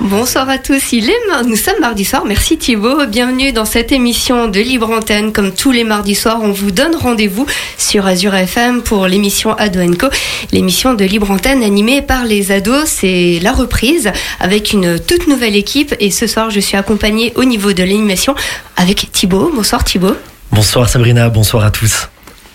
[0.00, 4.48] Bonsoir à tous, il est nous sommes mardi soir, merci Thibaut, bienvenue dans cette émission
[4.48, 5.32] de Libre Antenne.
[5.32, 7.46] Comme tous les mardis soirs, on vous donne rendez-vous
[7.76, 10.08] sur Azure FM pour l'émission Ado Co,
[10.50, 12.84] l'émission de Libre Antenne animée par les ados.
[12.86, 14.10] C'est la reprise
[14.40, 18.34] avec une toute nouvelle équipe et ce soir je suis accompagnée au niveau de l'animation
[18.76, 19.50] avec Thibaut.
[19.54, 20.16] Bonsoir Thibaut.
[20.52, 22.08] Bonsoir Sabrina, bonsoir à tous.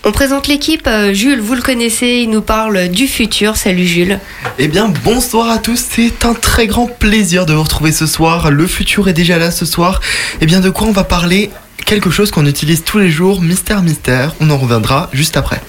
[0.05, 0.87] On présente l'équipe.
[0.87, 3.57] Euh, Jules, vous le connaissez, il nous parle du futur.
[3.57, 4.19] Salut Jules.
[4.59, 5.83] Eh bien, bonsoir à tous.
[5.89, 8.51] C'est un très grand plaisir de vous retrouver ce soir.
[8.51, 9.99] Le futur est déjà là ce soir.
[10.39, 11.49] Eh bien, de quoi on va parler?
[11.85, 14.33] Quelque chose qu'on utilise tous les jours, mystère, mystère.
[14.39, 15.61] On en reviendra juste après.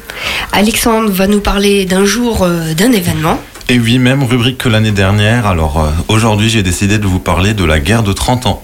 [0.53, 3.41] Alexandre va nous parler d'un jour, euh, d'un événement.
[3.69, 5.47] Et oui, même rubrique que l'année dernière.
[5.47, 8.63] Alors euh, aujourd'hui, j'ai décidé de vous parler de la guerre de 30 ans.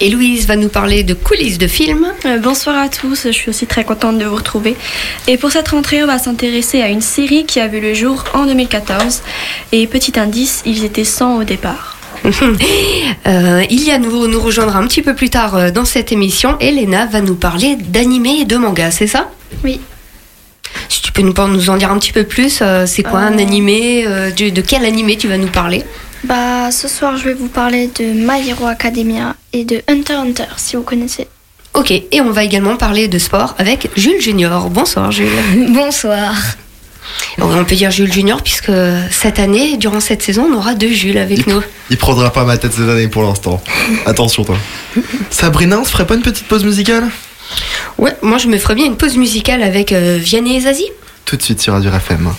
[0.00, 2.06] Et Louise va nous parler de coulisses de films.
[2.26, 4.76] Euh, bonsoir à tous, je suis aussi très contente de vous retrouver.
[5.28, 8.24] Et pour cette rentrée, on va s'intéresser à une série qui a vu le jour
[8.34, 9.22] en 2014.
[9.72, 11.96] Et petit indice, ils étaient 100 au départ.
[13.26, 16.56] euh, Ilia nous, nous rejoindra un petit peu plus tard euh, dans cette émission.
[16.58, 19.30] Elena va nous parler d'animé et de manga, c'est ça?
[19.62, 19.80] Oui.
[20.88, 23.38] Si tu peux nous, nous en dire un petit peu plus, euh, c'est quoi un
[23.38, 25.84] animé de, de quel animé tu vas nous parler?
[26.24, 30.44] Bah, ce soir, je vais vous parler de My Hero Academia et de Hunter Hunter,
[30.56, 31.28] si vous connaissez.
[31.74, 34.70] Ok, et on va également parler de sport avec Jules Junior.
[34.70, 35.28] Bonsoir Jules.
[35.70, 36.34] Bonsoir.
[37.40, 38.72] On peut dire Jules Junior puisque
[39.10, 41.60] cette année, durant cette saison, on aura deux Jules avec nous.
[41.90, 43.62] Il prendra pas ma tête cette année pour l'instant.
[44.06, 44.56] Attention toi.
[45.30, 47.08] Sabrina, on se ferait pas une petite pause musicale?
[47.98, 50.88] Ouais, moi je me ferais bien une pause musicale avec euh, Vianney et Zazie.
[51.24, 52.30] Tout de suite sur Radio FM.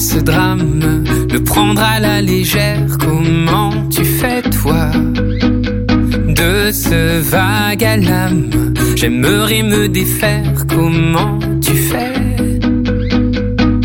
[0.00, 4.90] Ce drame, le prendre à la légère, comment tu fais toi
[6.40, 8.50] De ce vague à l'âme,
[8.96, 12.14] j'aimerais me défaire, comment tu fais?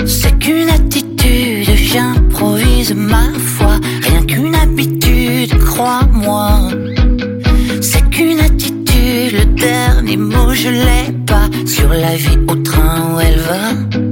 [0.06, 6.70] C'est qu'une attitude, j'improvise ma foi, rien qu'une habitude, crois-moi.
[7.82, 13.20] C'est qu'une attitude, le dernier mot je l'ai pas, sur la vie au train où
[13.20, 14.05] elle va.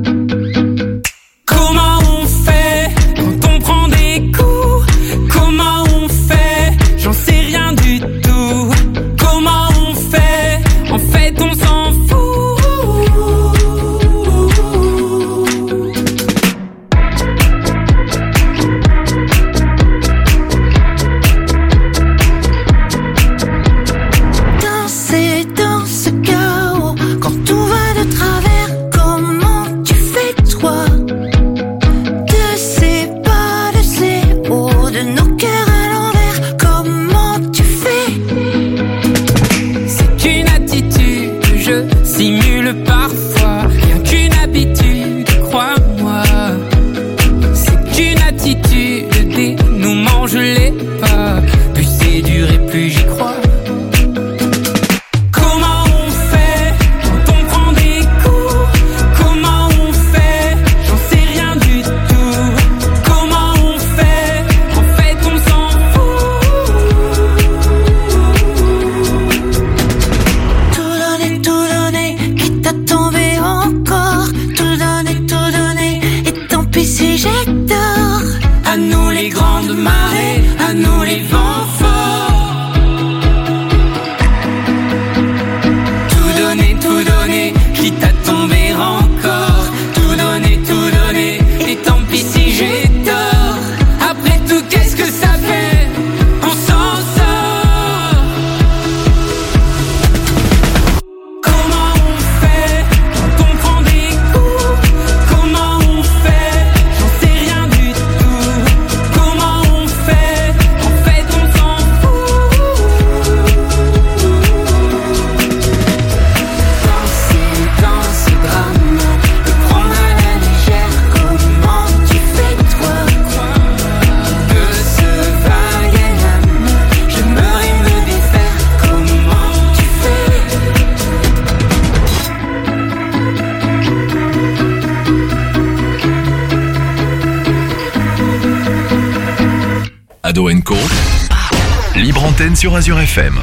[142.73, 143.35] Sur Azure FM.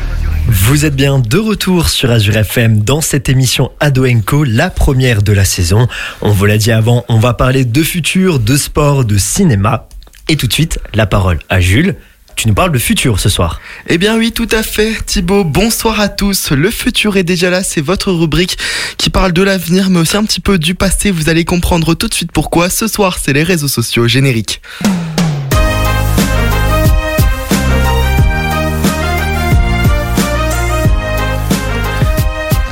[0.49, 4.05] Vous êtes bien de retour sur Azure FM dans cette émission Ado
[4.45, 5.87] la première de la saison.
[6.21, 9.89] On vous l'a dit avant, on va parler de futur, de sport, de cinéma.
[10.29, 11.95] Et tout de suite, la parole à Jules.
[12.35, 13.61] tu nous parles de futur ce soir.
[13.87, 15.45] Eh bien oui, tout à fait, Thibaut.
[15.45, 16.51] Bonsoir à tous.
[16.51, 17.63] Le futur est déjà là.
[17.63, 18.59] C'est votre rubrique
[18.97, 21.13] qui parle de l'avenir, mais aussi un petit peu du passé.
[21.13, 22.69] Vous allez comprendre tout de suite pourquoi.
[22.69, 24.61] Ce soir, c'est les réseaux sociaux génériques.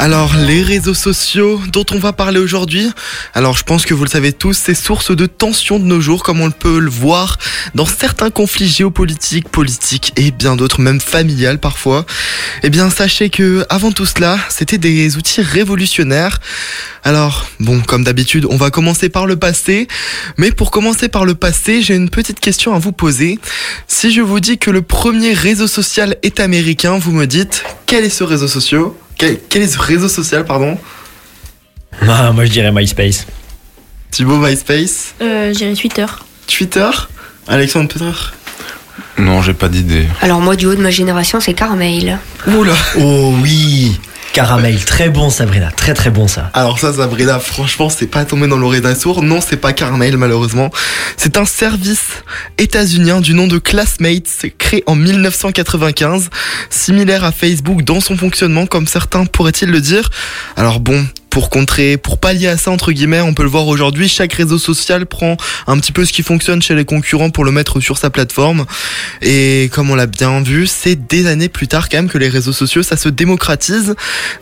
[0.01, 2.89] Alors, les réseaux sociaux dont on va parler aujourd'hui,
[3.35, 6.23] alors je pense que vous le savez tous, c'est source de tensions de nos jours,
[6.23, 7.37] comme on peut le voir
[7.75, 12.07] dans certains conflits géopolitiques, politiques et bien d'autres, même familiales parfois.
[12.63, 16.39] Eh bien, sachez que avant tout cela, c'était des outils révolutionnaires.
[17.03, 19.89] Alors, bon, comme d'habitude, on va commencer par le passé.
[20.37, 23.41] Mais pour commencer par le passé, j'ai une petite question à vous poser.
[23.89, 28.05] Si je vous dis que le premier réseau social est américain, vous me dites quel
[28.05, 28.85] est ce réseau social?
[29.19, 30.79] Quel, quel, est ce réseau social, pardon
[32.09, 33.27] Ah, moi je dirais MySpace.
[34.11, 36.07] Thibaut, MySpace Euh, je dirais Twitter.
[36.47, 36.91] Twitter
[37.47, 38.11] Alexandre Peter
[39.19, 40.07] Non, j'ai pas d'idée.
[40.23, 42.19] Alors moi, du haut de ma génération, c'est Carmail.
[42.47, 43.99] Oula Oh oui
[44.39, 46.53] Caramel, très bon Sabrina, très très bon ça.
[46.55, 49.21] Alors ça, Sabrina, franchement, c'est pas tombé dans l'oreille d'un sourd.
[49.21, 50.71] Non, c'est pas Carmail, malheureusement.
[51.17, 52.23] C'est un service
[52.57, 56.31] états-unien du nom de Classmates, créé en 1995,
[56.71, 60.09] similaire à Facebook dans son fonctionnement, comme certains pourraient-ils le dire.
[60.57, 64.09] Alors bon, pour contrer, pour pallier à ça, entre guillemets, on peut le voir aujourd'hui,
[64.09, 65.37] chaque réseau social prend
[65.67, 68.65] un petit peu ce qui fonctionne chez les concurrents pour le mettre sur sa plateforme.
[69.23, 72.29] Et comme on l'a bien vu, c'est des années plus tard quand même que les
[72.29, 73.95] réseaux sociaux, ça se démocratise.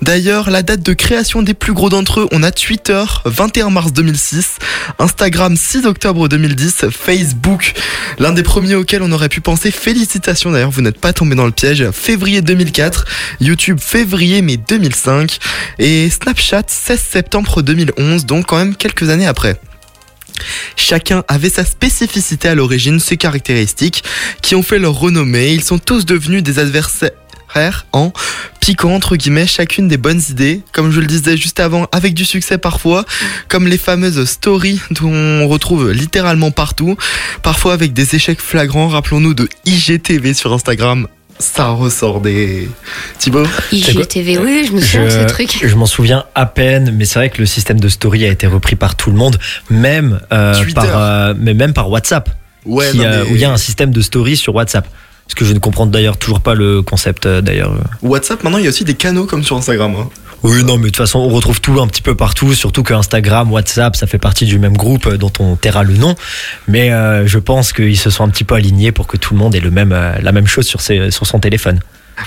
[0.02, 3.92] D'ailleurs, la date de création des plus gros d'entre eux, on a Twitter, 21 mars
[3.92, 4.56] 2006,
[4.98, 7.74] Instagram, 6 octobre 2010, Facebook,
[8.18, 11.46] l'un des premiers auxquels on aurait pu penser, félicitations d'ailleurs, vous n'êtes pas tombé dans
[11.46, 13.04] le piège, février 2004,
[13.40, 15.38] YouTube, février mai 2005,
[15.78, 19.60] et Snapchat, 16 septembre 2011, donc quand même quelques années après.
[20.76, 24.04] Chacun avait sa spécificité à l'origine, ses caractéristiques,
[24.40, 25.52] qui ont fait leur renommée.
[25.52, 27.10] Ils sont tous devenus des adversaires
[27.92, 28.12] en
[28.60, 32.24] piquant entre guillemets chacune des bonnes idées, comme je le disais juste avant, avec du
[32.24, 33.04] succès parfois,
[33.48, 36.96] comme les fameuses stories dont on retrouve littéralement partout,
[37.42, 38.88] parfois avec des échecs flagrants.
[38.88, 42.68] Rappelons-nous de IGTV sur Instagram, ça ressort des.
[43.18, 45.58] Thibaut IGTV, oui, je me souviens de ce truc.
[45.62, 48.46] Je m'en souviens à peine, mais c'est vrai que le système de story a été
[48.46, 49.38] repris par tout le monde,
[49.70, 52.30] même, euh, par, euh, mais même par WhatsApp,
[52.64, 54.88] Ouais, qui, non, euh, où il y a un système de story sur WhatsApp.
[55.26, 57.72] Parce que je ne comprends d'ailleurs toujours pas le concept euh, d'ailleurs.
[58.02, 59.94] WhatsApp, maintenant il y a aussi des canaux comme sur Instagram.
[59.98, 60.08] hein.
[60.48, 62.94] Oui, non, mais de toute façon, on retrouve tout un petit peu partout, surtout que
[62.94, 66.14] Instagram, WhatsApp, ça fait partie du même groupe euh, dont on taira le nom.
[66.68, 69.40] Mais euh, je pense qu'ils se sont un petit peu alignés pour que tout le
[69.40, 71.80] monde ait le même, euh, la même chose sur, ses, sur son téléphone.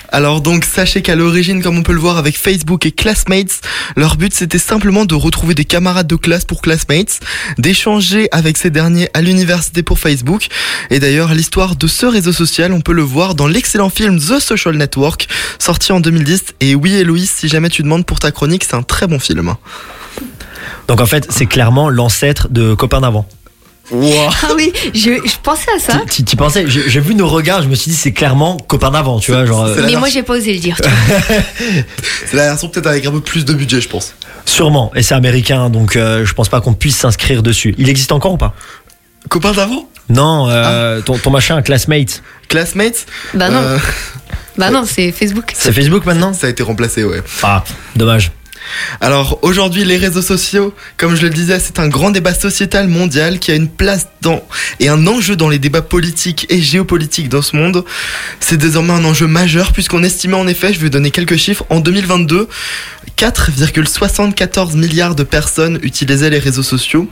[0.09, 3.62] Alors donc sachez qu'à l'origine, comme on peut le voir avec Facebook et Classmates,
[3.95, 7.19] leur but c'était simplement de retrouver des camarades de classe pour Classmates,
[7.57, 10.47] d'échanger avec ces derniers à l'université pour Facebook.
[10.89, 14.39] Et d'ailleurs, l'histoire de ce réseau social, on peut le voir dans l'excellent film The
[14.39, 15.27] Social Network,
[15.59, 16.56] sorti en 2010.
[16.59, 19.56] Et oui, Héloïse, si jamais tu demandes pour ta chronique, c'est un très bon film.
[20.88, 23.27] Donc en fait, c'est clairement l'ancêtre de Copain d'avant.
[23.91, 26.01] Ah oui, je, je pensais à ça.
[26.09, 29.19] Tu tu pensais, j'ai vu nos regards, je me suis dit c'est clairement Copain d'avant,
[29.19, 30.77] tu vois, genre euh, Mais moi, j'ai pas osé le dire.
[30.81, 31.27] tu vois.
[32.27, 34.13] C'est la version peut-être avec un peu plus de budget, je pense.
[34.45, 34.91] sûrement.
[34.95, 37.74] Et c'est américain, donc euh, je pense pas qu'on puisse s'inscrire dessus.
[37.77, 38.53] Il existe encore ou pas?
[39.30, 39.89] Copains d'avant?
[40.09, 43.06] Non, euh, ton, ton machin, classmate, Classmates?
[43.36, 43.77] Bah non, euh,
[44.57, 45.51] bah non, c'est Facebook.
[45.56, 46.33] c'est Facebook maintenant?
[46.33, 47.21] Ça a été remplacé, ouais.
[47.44, 47.63] Ah,
[47.95, 48.31] dommage.
[49.01, 53.39] Alors aujourd'hui, les réseaux sociaux, comme je le disais, c'est un grand débat sociétal mondial
[53.39, 54.44] qui a une place dans
[54.79, 57.86] et un enjeu dans les débats politiques et géopolitiques dans ce monde.
[58.39, 61.79] C'est désormais un enjeu majeur puisqu'on estimait en effet, je vais donner quelques chiffres, en
[61.79, 62.48] 2022,
[63.17, 67.10] 4,74 milliards de personnes utilisaient les réseaux sociaux.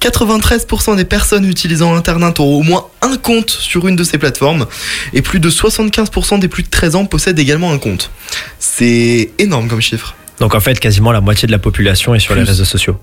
[0.00, 4.66] 93% des personnes utilisant Internet ont au moins un compte sur une de ces plateformes
[5.12, 8.10] et plus de 75% des plus de 13 ans possèdent également un compte.
[8.58, 10.17] C'est énorme comme chiffre.
[10.40, 12.98] Donc en fait, quasiment la moitié de la population est sur les réseaux sociaux.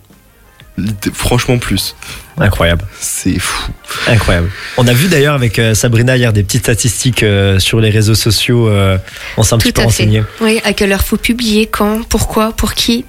[1.13, 1.95] Franchement plus.
[2.37, 3.71] Incroyable, C'est fou.
[4.07, 4.49] incroyable.
[4.77, 8.15] On a vu d'ailleurs avec euh, Sabrina hier des petites statistiques euh, sur les réseaux
[8.15, 8.67] sociaux.
[8.67, 8.97] euh,
[9.37, 10.03] on s'est un petit Tout peu à fait.
[10.03, 10.23] renseigné.
[10.41, 13.05] Oui, à quelle heure faut publier, quand, pourquoi, pour qui?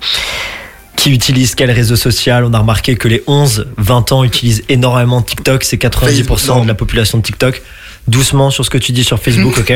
[0.94, 2.44] Qui utilise quel réseau social?
[2.44, 5.64] On a remarqué que les 11-20 ans utilisent énormément TikTok.
[5.64, 7.62] C'est 90% Facebook, de la population de TikTok.
[8.06, 9.72] Doucement sur ce que tu dis sur Facebook, ok?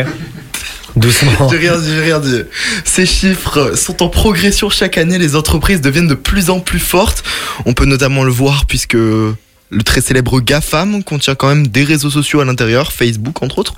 [0.96, 1.48] Doucement.
[1.50, 2.42] J'ai rien dit.
[2.84, 5.18] Ces chiffres sont en progression chaque année.
[5.18, 7.22] Les entreprises deviennent de plus en plus fortes.
[7.64, 12.10] On peut notamment le voir puisque le très célèbre GAFAM contient quand même des réseaux
[12.10, 13.74] sociaux à l'intérieur, Facebook entre autres.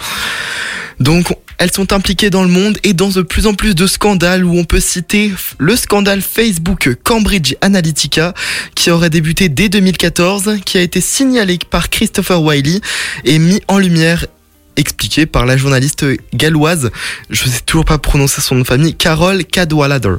[1.00, 4.44] Donc, elles sont impliquées dans le monde et dans de plus en plus de scandales
[4.44, 8.34] où on peut citer le scandale Facebook Cambridge Analytica
[8.74, 12.80] qui aurait débuté dès 2014, qui a été signalé par Christopher Wiley
[13.24, 14.26] et mis en lumière
[14.76, 16.90] expliqué par la journaliste galloise,
[17.30, 20.16] je sais toujours pas prononcer son nom de famille, Carole Cadwallader.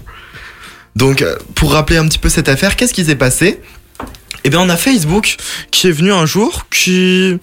[0.95, 3.59] Donc, euh, pour rappeler un petit peu cette affaire, qu'est-ce qui s'est passé?
[4.43, 5.37] Eh bien, on a Facebook
[5.71, 7.37] qui est venu un jour, qui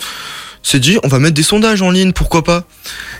[0.62, 2.67] s'est dit, on va mettre des sondages en ligne, pourquoi pas?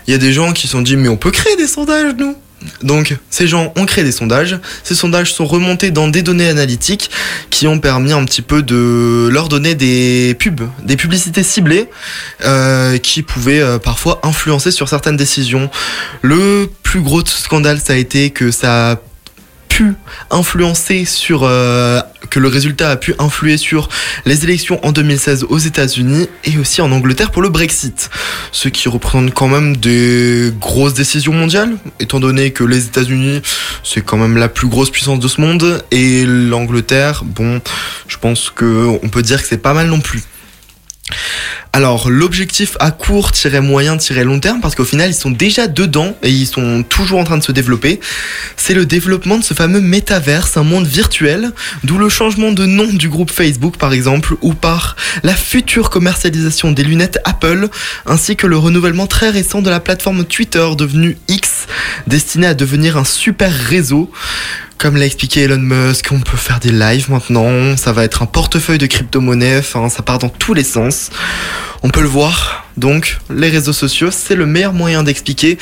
[0.07, 2.15] Il y a des gens qui se sont dit, mais on peut créer des sondages,
[2.19, 2.37] nous?
[2.83, 4.59] Donc, ces gens ont créé des sondages.
[4.85, 7.11] Ces sondages sont remontés dans des données analytiques
[7.49, 11.89] qui ont permis un petit peu de leur donner des pubs, des publicités ciblées
[12.45, 15.71] euh, qui pouvaient euh, parfois influencer sur certaines décisions.
[16.23, 18.97] Le plus gros scandale, ça a été que ça a
[20.31, 23.89] influencer sur euh, que le résultat a pu influer sur
[24.25, 28.11] les élections en 2016 aux États-Unis et aussi en Angleterre pour le Brexit,
[28.53, 33.43] ce qui représente quand même des grosses décisions mondiales, étant donné que les États-Unis
[33.83, 37.61] c'est quand même la plus grosse puissance de ce monde et l'Angleterre, bon,
[38.09, 40.23] je pense que on peut dire que c'est pas mal non plus.
[41.73, 43.31] Alors l'objectif à court,
[43.63, 47.25] moyen, long terme, parce qu'au final ils sont déjà dedans et ils sont toujours en
[47.25, 48.01] train de se développer,
[48.57, 51.53] c'est le développement de ce fameux métaverse, un monde virtuel,
[51.85, 56.73] d'où le changement de nom du groupe Facebook par exemple, ou par la future commercialisation
[56.73, 57.69] des lunettes Apple,
[58.05, 61.67] ainsi que le renouvellement très récent de la plateforme Twitter devenue X,
[62.07, 64.11] destinée à devenir un super réseau.
[64.81, 68.27] Comme l'a expliqué Elon Musk, on peut faire des lives maintenant, ça va être un
[68.27, 71.11] portefeuille de crypto-monnaie, enfin ça part dans tous les sens.
[71.83, 75.59] On peut le voir, donc les réseaux sociaux, c'est le meilleur moyen d'expliquer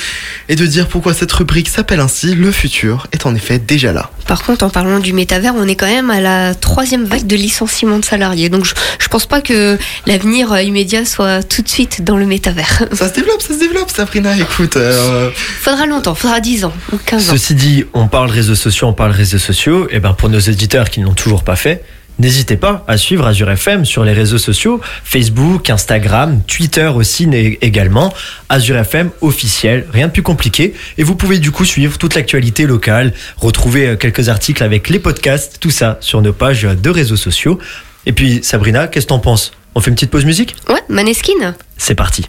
[0.49, 4.11] et de dire pourquoi cette rubrique s'appelle ainsi, le futur est en effet déjà là.
[4.27, 7.37] Par contre, en parlant du métavers, on est quand même à la troisième vague de
[7.37, 11.69] licenciement de salariés, donc je, je pense pas que l'avenir euh, immédiat soit tout de
[11.69, 12.85] suite dans le métavers.
[12.93, 14.77] Ça se développe, ça se développe, Sabrina, écoute.
[14.77, 15.31] Euh...
[15.61, 17.33] Faudra longtemps, faudra 10 ans ou 15 ans.
[17.33, 20.91] Ceci dit, on parle réseaux sociaux, on parle réseaux sociaux, et ben pour nos éditeurs
[20.91, 21.83] qui n'ont toujours pas fait,
[22.19, 27.29] N'hésitez pas à suivre Azure FM sur les réseaux sociaux, Facebook, Instagram, Twitter aussi
[27.61, 28.13] également,
[28.49, 30.75] Azure FM officiel, rien de plus compliqué.
[30.97, 34.99] Et vous pouvez du coup suivre toute l'actualité locale, retrouver euh, quelques articles avec les
[34.99, 37.59] podcasts, tout ça sur nos pages de réseaux sociaux.
[38.07, 39.53] Et puis Sabrina, qu'est-ce que t'en penses?
[39.75, 40.57] On fait une petite pause musique?
[40.69, 41.55] Ouais, Maneskin.
[41.77, 42.27] C'est parti.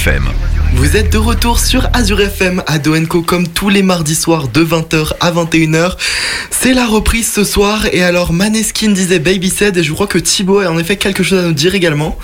[0.00, 0.24] FM.
[0.76, 4.64] Vous êtes de retour sur Azure FM à Doenco comme tous les mardis soirs de
[4.64, 5.98] 20h à 21h.
[6.50, 10.16] C'est la reprise ce soir et alors Maneskin disait Baby Said et je crois que
[10.16, 12.18] Thibaut a en effet quelque chose à nous dire également.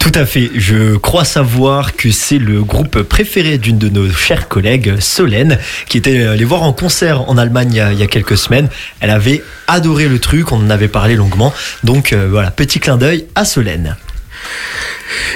[0.00, 0.50] Tout à fait.
[0.54, 5.58] Je crois savoir que c'est le groupe préféré d'une de nos chères collègues, Solène,
[5.90, 8.38] qui était allée voir en concert en Allemagne il y, a, il y a quelques
[8.38, 8.70] semaines.
[9.00, 11.52] Elle avait adoré le truc, on en avait parlé longuement.
[11.84, 13.96] Donc euh, voilà, petit clin d'œil à Solène.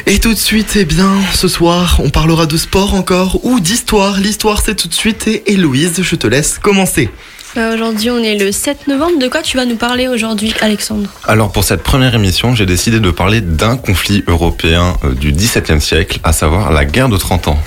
[0.06, 4.18] Et tout de suite, eh bien, ce soir, on parlera de sport encore ou d'histoire.
[4.18, 7.10] L'histoire, c'est tout de suite et Héloïse, je te laisse commencer.
[7.54, 9.18] Bah, Aujourd'hui, on est le 7 novembre.
[9.18, 11.10] De quoi tu vas nous parler aujourd'hui, Alexandre?
[11.24, 15.80] Alors pour cette première émission, j'ai décidé de parler d'un conflit européen euh, du XVIIe
[15.80, 17.58] siècle, à savoir la guerre de 30 ans.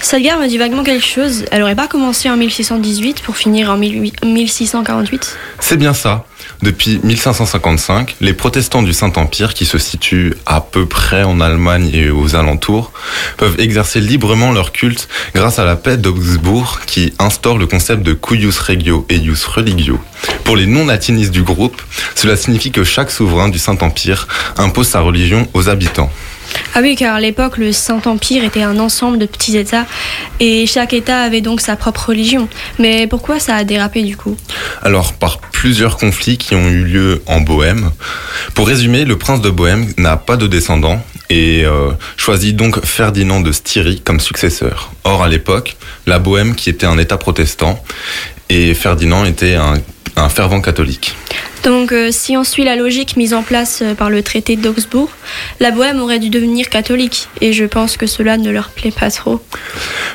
[0.00, 1.44] Cette guerre me dit vaguement quelque chose.
[1.50, 6.24] Elle aurait pas commencé en 1618 pour finir en 18 1648 C'est bien ça.
[6.62, 12.10] Depuis 1555, les protestants du Saint-Empire, qui se situent à peu près en Allemagne et
[12.10, 12.92] aux alentours,
[13.36, 18.12] peuvent exercer librement leur culte grâce à la paix d'Augsbourg qui instaure le concept de
[18.12, 20.00] cuius regio et ius religio.
[20.44, 21.80] Pour les non-latinistes du groupe,
[22.14, 24.26] cela signifie que chaque souverain du Saint-Empire
[24.56, 26.10] impose sa religion aux habitants.
[26.74, 29.86] Ah oui, car à l'époque, le Saint-Empire était un ensemble de petits États
[30.40, 32.48] et chaque État avait donc sa propre religion.
[32.78, 34.36] Mais pourquoi ça a dérapé du coup?
[34.82, 37.90] Alors, par plusieurs conflits qui ont eu lieu en Bohème.
[38.54, 43.40] Pour résumer, le prince de Bohème n'a pas de descendants et euh, choisit donc Ferdinand
[43.40, 44.92] de Styrie comme successeur.
[45.02, 45.76] Or, à l'époque,
[46.06, 47.82] la Bohème, qui était un État protestant,
[48.48, 49.74] et Ferdinand était un,
[50.14, 51.16] un fervent catholique.
[51.64, 55.10] Donc, euh, si on suit la logique mise en place euh, par le traité d'Augsbourg,
[55.60, 59.10] la Bohème aurait dû devenir catholique, et je pense que cela ne leur plaît pas
[59.10, 59.42] trop.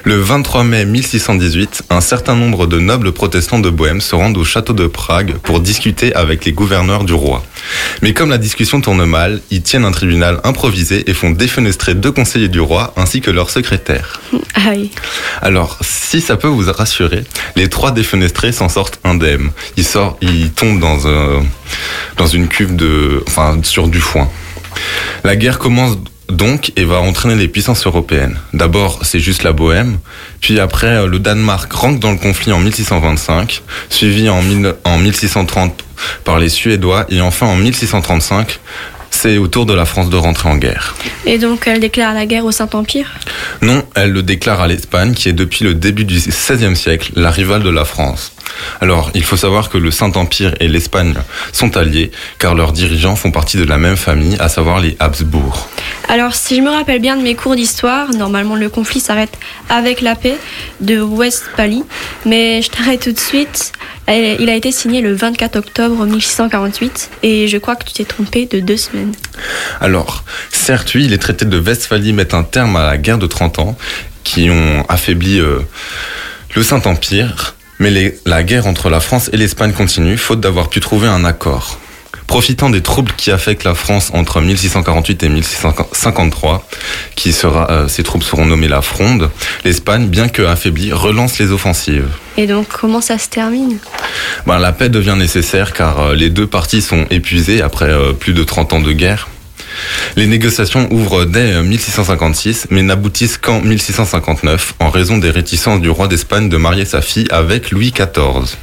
[0.03, 4.43] Le 23 mai 1618, un certain nombre de nobles protestants de Bohème se rendent au
[4.43, 7.43] château de Prague pour discuter avec les gouverneurs du roi.
[8.01, 12.12] Mais comme la discussion tourne mal, ils tiennent un tribunal improvisé et font défenestrer deux
[12.12, 14.21] conseillers du roi ainsi que leur secrétaire.
[14.55, 14.91] Aïe.
[15.41, 17.23] Alors, si ça peut vous rassurer,
[17.55, 19.51] les trois défenestrés s'en sortent indemnes.
[19.77, 21.32] Ils, sortent, ils tombent dans, un,
[22.17, 24.29] dans une cuve de, enfin, sur du foin.
[25.24, 25.98] La guerre commence
[26.29, 28.37] donc et va entraîner les puissances européennes.
[28.53, 30.00] D'abord, c'est juste la Bohème,
[30.41, 34.98] puis après, euh, le Danemark rentre dans le conflit en 1625, suivi en, mille- en
[34.98, 35.83] 1630
[36.24, 38.59] par les Suédois, et enfin en 1635,
[39.11, 40.96] c'est au tour de la France de rentrer en guerre.
[41.27, 43.11] Et donc, elle déclare la guerre au Saint-Empire?
[43.61, 47.29] Non, elle le déclare à l'Espagne, qui est depuis le début du XVIe siècle la
[47.29, 48.31] rivale de la France.
[48.81, 51.13] Alors, il faut savoir que le Saint-Empire et l'Espagne
[51.51, 55.70] sont alliés, car leurs dirigeants font partie de la même famille, à savoir les Habsbourg.
[56.09, 59.37] Alors, si je me rappelle bien de mes cours d'histoire, normalement le conflit s'arrête
[59.70, 60.37] avec la paix
[60.81, 61.83] de Westphalie.
[62.25, 63.72] Mais je t'arrête tout de suite.
[64.07, 68.46] Il a été signé le 24 octobre 1648 et je crois que tu t'es trompé
[68.46, 69.13] de deux semaines.
[69.79, 73.59] Alors, certes, oui, les traités de Westphalie mettent un terme à la guerre de 30
[73.59, 73.77] ans,
[74.24, 75.59] qui ont affaibli euh,
[76.55, 80.79] le Saint-Empire, mais les- la guerre entre la France et l'Espagne continue, faute d'avoir pu
[80.79, 81.79] trouver un accord.
[82.27, 86.68] Profitant des troubles qui affectent la France entre 1648 et 1653,
[87.16, 89.29] qui sera, euh, ces troupes seront nommées la Fronde,
[89.66, 92.07] l'Espagne, bien que affaiblie, relance les offensives.
[92.38, 93.77] Et donc, comment ça se termine?
[94.48, 98.33] Ben, la paix devient nécessaire car euh, les deux parties sont épuisées après euh, plus
[98.33, 99.27] de 30 ans de guerre.
[100.16, 105.90] Les négociations ouvrent dès euh, 1656 mais n'aboutissent qu'en 1659 en raison des réticences du
[105.90, 108.57] roi d'Espagne de marier sa fille avec Louis XIV.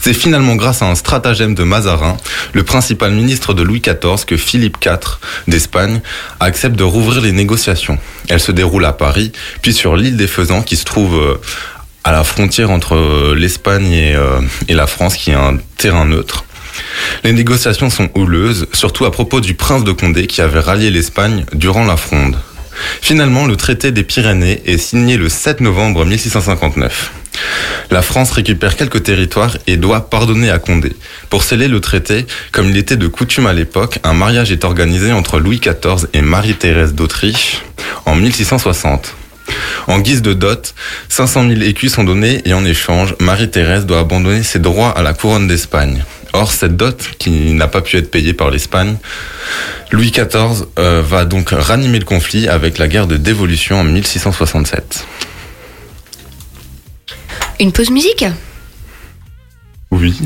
[0.00, 2.16] C'est finalement grâce à un stratagème de Mazarin,
[2.52, 6.00] le principal ministre de Louis XIV, que Philippe IV d'Espagne
[6.40, 7.98] accepte de rouvrir les négociations.
[8.28, 11.40] Elles se déroulent à Paris, puis sur l'île des Faisans qui se trouve euh,
[12.02, 16.44] à la frontière entre euh, l'Espagne euh, et la France, qui est un terrain neutre.
[17.22, 21.44] Les négociations sont houleuses, surtout à propos du prince de Condé qui avait rallié l'Espagne
[21.52, 22.36] durant la Fronde.
[23.00, 27.12] Finalement, le traité des Pyrénées est signé le 7 novembre 1659.
[27.90, 30.92] La France récupère quelques territoires et doit pardonner à Condé.
[31.30, 35.12] Pour sceller le traité, comme il était de coutume à l'époque, un mariage est organisé
[35.12, 37.62] entre Louis XIV et Marie-Thérèse d'Autriche
[38.06, 39.14] en 1660.
[39.86, 40.74] En guise de dot,
[41.08, 45.12] 500 000 écus sont donnés et en échange, Marie-Thérèse doit abandonner ses droits à la
[45.12, 46.04] couronne d'Espagne.
[46.34, 48.96] Or, cette dot, qui n'a pas pu être payée par l'Espagne,
[49.92, 55.06] Louis XIV euh, va donc ranimer le conflit avec la guerre de dévolution en 1667.
[57.60, 58.24] Une pause musique?
[59.92, 60.16] Oui.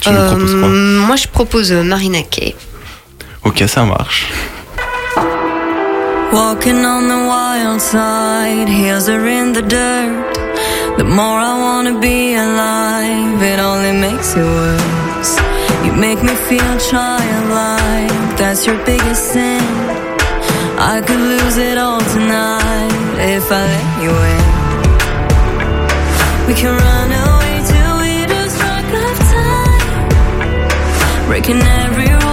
[0.00, 0.68] Tu me Euh, proposes quoi?
[0.68, 2.18] Moi, je propose euh, Marina.
[3.42, 4.28] Ok, ça marche.
[6.32, 10.38] Walking on the wild side, heels are in the dirt.
[10.98, 15.07] The more I wanna be alive, it only makes it worse.
[15.18, 19.60] You make me feel childlike, That's your biggest sin.
[20.78, 24.46] I could lose it all tonight if I let you in.
[26.46, 31.26] We can run away till we lose track of time.
[31.26, 32.27] Breaking every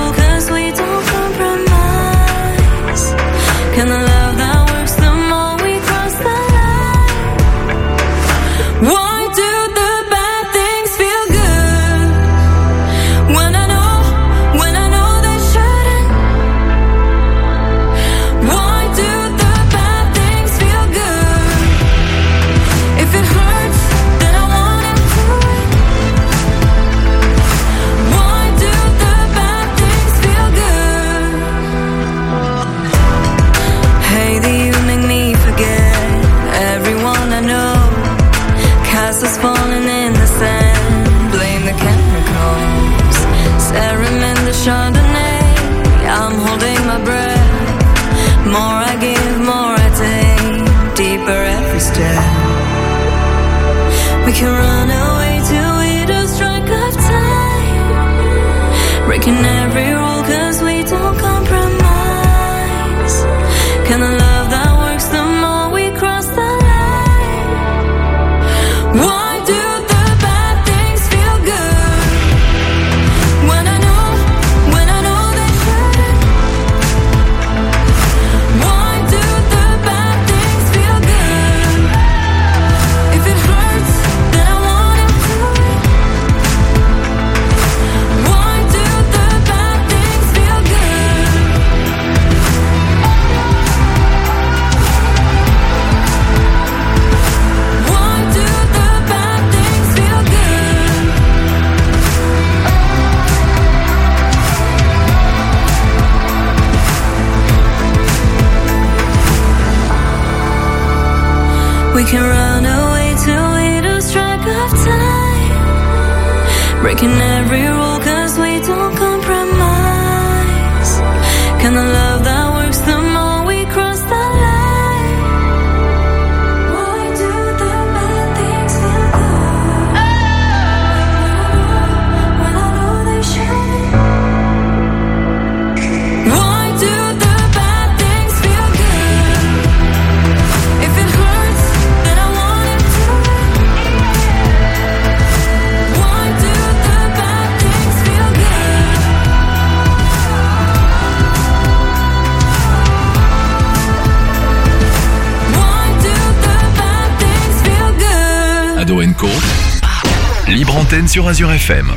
[160.95, 161.87] Sur Azure FM.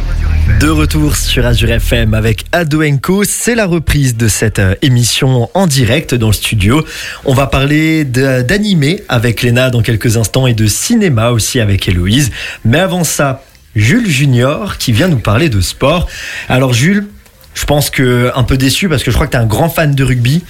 [0.61, 3.23] De retour sur Azure FM avec Ado Co.
[3.23, 6.85] C'est la reprise de cette euh, émission en direct dans le studio.
[7.25, 12.33] On va parler d'animé avec Léna dans quelques instants et de cinéma aussi avec Héloïse.
[12.65, 13.45] Mais avant ça,
[13.77, 16.09] Jules Junior qui vient nous parler de sport.
[16.49, 17.07] Alors Jules,
[17.55, 19.69] je pense que un peu déçu parce que je crois que tu es un grand
[19.69, 20.43] fan de rugby.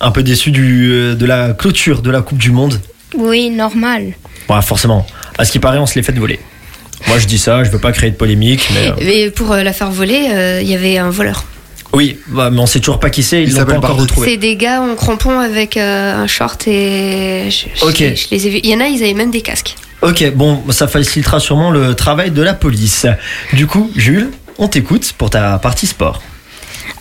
[0.00, 2.78] Un peu déçu du, euh, de la clôture de la Coupe du Monde.
[3.16, 4.12] Oui, normal.
[4.50, 5.06] Ouais, forcément.
[5.38, 6.38] À ce qui paraît, on se les fait voler.
[7.08, 8.88] Moi, je dis ça, je veux pas créer de polémique, mais.
[8.88, 8.94] euh,
[9.26, 11.44] Et pour euh, la faire voler, euh, il y avait un voleur.
[11.92, 14.30] Oui, bah, mais on sait toujours pas qui c'est, ils l'ont pas encore retrouvé.
[14.30, 17.96] C'est des gars en crampons avec euh, un short et je, je- Ok.
[18.16, 18.60] je les ai vus.
[18.64, 19.74] Il y en a, ils avaient même des casques.
[20.02, 23.06] Ok, bon, ça facilitera sûrement le travail de la police.
[23.54, 26.20] Du coup, Jules, on t'écoute pour ta partie sport.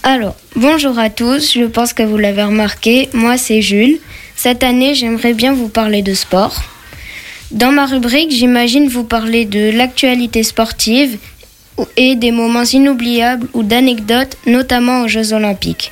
[0.04, 3.98] Alors, bonjour à tous, je pense que vous l'avez remarqué, moi c'est Jules.
[4.36, 6.62] Cette année, j'aimerais bien vous parler de sport.
[7.52, 11.18] Dans ma rubrique, j'imagine vous parler de l'actualité sportive
[11.96, 15.92] et des moments inoubliables ou d'anecdotes, notamment aux Jeux Olympiques.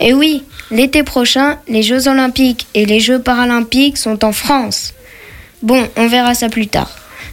[0.00, 4.94] Et oui, l'été prochain, les Jeux Olympiques et les Jeux Paralympiques sont en France.
[5.62, 6.90] Bon, on verra ça plus tard.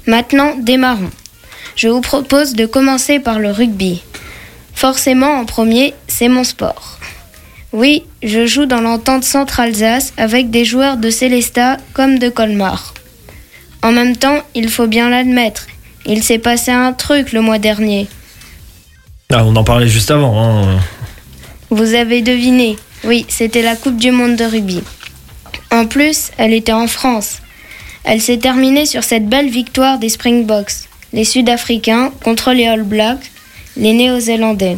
[0.07, 1.11] Maintenant, démarrons.
[1.75, 4.01] Je vous propose de commencer par le rugby.
[4.73, 6.99] Forcément, en premier, c'est mon sport.
[7.71, 12.93] Oui, je joue dans l'entente Centre-Alsace avec des joueurs de Célestat comme de Colmar.
[13.83, 15.67] En même temps, il faut bien l'admettre,
[16.05, 18.07] il s'est passé un truc le mois dernier.
[19.31, 20.41] Ah, on en parlait juste avant.
[20.41, 20.79] hein.
[21.69, 24.81] Vous avez deviné, oui, c'était la Coupe du Monde de rugby.
[25.71, 27.39] En plus, elle était en France.
[28.03, 30.73] Elle s'est terminée sur cette belle victoire des Springboks,
[31.13, 33.31] les Sud-Africains contre les All Blacks,
[33.75, 34.77] les Néo-Zélandais.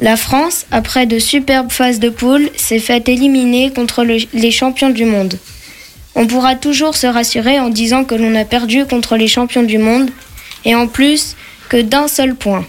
[0.00, 4.90] La France, après de superbes phases de poule, s'est fait éliminer contre le- les champions
[4.90, 5.36] du monde.
[6.14, 9.78] On pourra toujours se rassurer en disant que l'on a perdu contre les champions du
[9.78, 10.10] monde,
[10.64, 11.36] et en plus
[11.68, 12.66] que d'un seul point.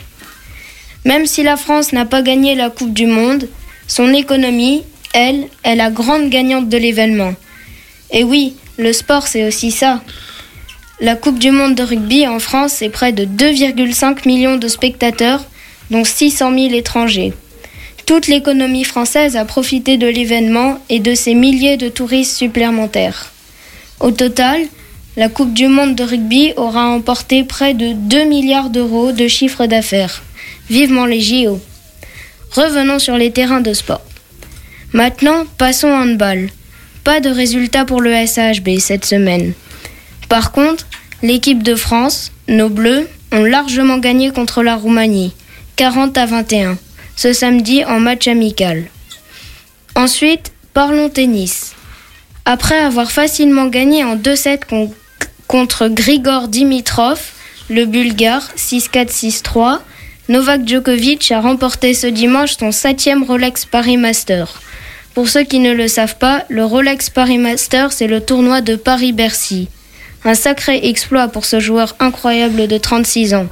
[1.05, 3.47] Même si la France n'a pas gagné la Coupe du Monde,
[3.87, 7.33] Son économie, elle, est la grande gagnante de l'événement.
[8.11, 10.03] Et oui, le sport, c'est aussi ça.
[10.99, 15.43] La Coupe du Monde de rugby en France, c'est près de 2,5 millions de spectateurs,
[15.89, 17.33] dont 600 000 étrangers.
[18.09, 23.31] Toute l'économie française a profité de l'événement et de ces milliers de touristes supplémentaires.
[23.99, 24.61] Au total,
[25.15, 29.67] la Coupe du Monde de rugby aura emporté près de 2 milliards d'euros de chiffre
[29.67, 30.23] d'affaires.
[30.71, 31.61] Vivement les JO.
[32.49, 34.01] Revenons sur les terrains de sport.
[34.91, 36.49] Maintenant, passons au handball.
[37.03, 39.53] Pas de résultat pour le SHB cette semaine.
[40.29, 40.87] Par contre,
[41.21, 45.31] l'équipe de France, nos Bleus, ont largement gagné contre la Roumanie,
[45.75, 46.79] 40 à 21,
[47.21, 48.85] ce samedi en match amical.
[49.93, 51.73] Ensuite, parlons tennis.
[52.45, 54.93] Après avoir facilement gagné en 2-7 con-
[55.45, 57.19] contre Grigor Dimitrov,
[57.69, 59.79] le Bulgare, 6-4-6-3,
[60.29, 64.61] Novak Djokovic a remporté ce dimanche son septième Rolex Paris Master.
[65.13, 68.77] Pour ceux qui ne le savent pas, le Rolex Paris Master, c'est le tournoi de
[68.77, 69.67] Paris-Bercy.
[70.23, 73.47] Un sacré exploit pour ce joueur incroyable de 36 ans.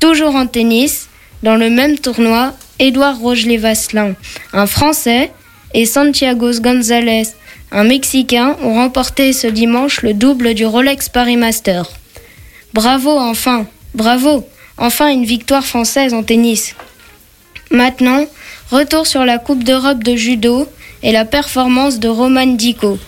[0.00, 1.05] Toujours en tennis,
[1.42, 4.14] dans le même tournoi, Édouard Rogelet-Vasselin,
[4.52, 5.30] un Français,
[5.74, 7.28] et Santiago González,
[7.70, 11.90] un Mexicain, ont remporté ce dimanche le double du Rolex Paris Master.
[12.72, 14.46] Bravo enfin, bravo,
[14.78, 16.74] enfin une victoire française en tennis.
[17.70, 18.24] Maintenant,
[18.70, 20.68] retour sur la Coupe d'Europe de judo
[21.02, 22.98] et la performance de Roman Dico.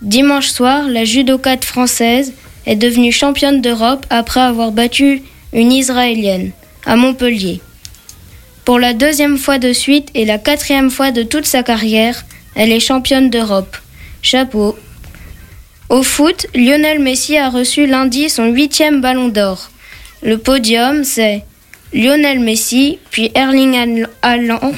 [0.00, 2.32] Dimanche soir, la judokate française
[2.66, 6.52] est devenue championne d'Europe après avoir battu une Israélienne
[6.86, 7.60] à Montpellier.
[8.64, 12.72] Pour la deuxième fois de suite et la quatrième fois de toute sa carrière, elle
[12.72, 13.76] est championne d'Europe.
[14.22, 14.78] Chapeau.
[15.88, 19.70] Au foot, Lionel Messi a reçu lundi son huitième ballon d'or.
[20.22, 21.44] Le podium, c'est
[21.92, 24.72] Lionel Messi, puis Erling Haaland.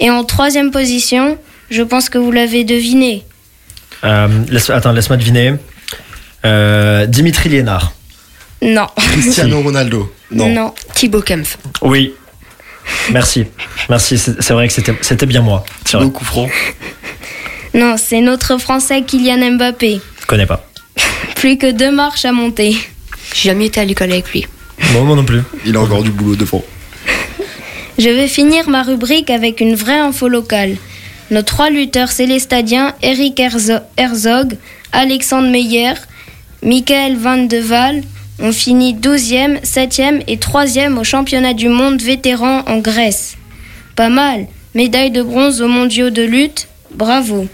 [0.00, 1.38] Et en troisième position,
[1.70, 3.24] je pense que vous l'avez deviné,
[4.04, 4.28] Euh,
[4.68, 5.54] attends, laisse-moi deviner.
[6.44, 7.92] Euh, Dimitri Liénard.
[8.62, 8.86] Non.
[8.96, 10.12] Cristiano Ronaldo.
[10.30, 10.72] Non.
[10.94, 11.58] Thibaut Kempf.
[11.82, 12.14] Oui.
[13.10, 13.44] Merci.
[13.88, 14.72] Merci, c'est vrai que
[15.02, 15.64] c'était- bien moi.
[16.22, 16.48] Franc.
[17.74, 20.00] Non, c'est notre Français Kylian Mbappé.
[20.20, 20.64] Je connais pas.
[21.36, 22.76] Plus que deux marches à monter.
[23.34, 24.46] J'ai jamais été à l'école avec lui.
[24.92, 25.40] Bon, moi non plus.
[25.64, 26.62] Il a encore du boulot devant.
[27.98, 30.76] Je vais finir ma rubrique avec une vraie info locale.
[31.30, 34.56] Nos trois lutteurs célestadiens, Eric Herzo- Herzog,
[34.92, 35.94] Alexandre Meyer,
[36.62, 38.02] Michael Van de Waal,
[38.38, 43.36] ont fini 12e, 7e et 3e au championnat du monde vétéran en Grèce.
[43.96, 44.46] Pas mal.
[44.74, 46.68] Médaille de bronze aux mondiaux de lutte.
[46.94, 47.46] Bravo.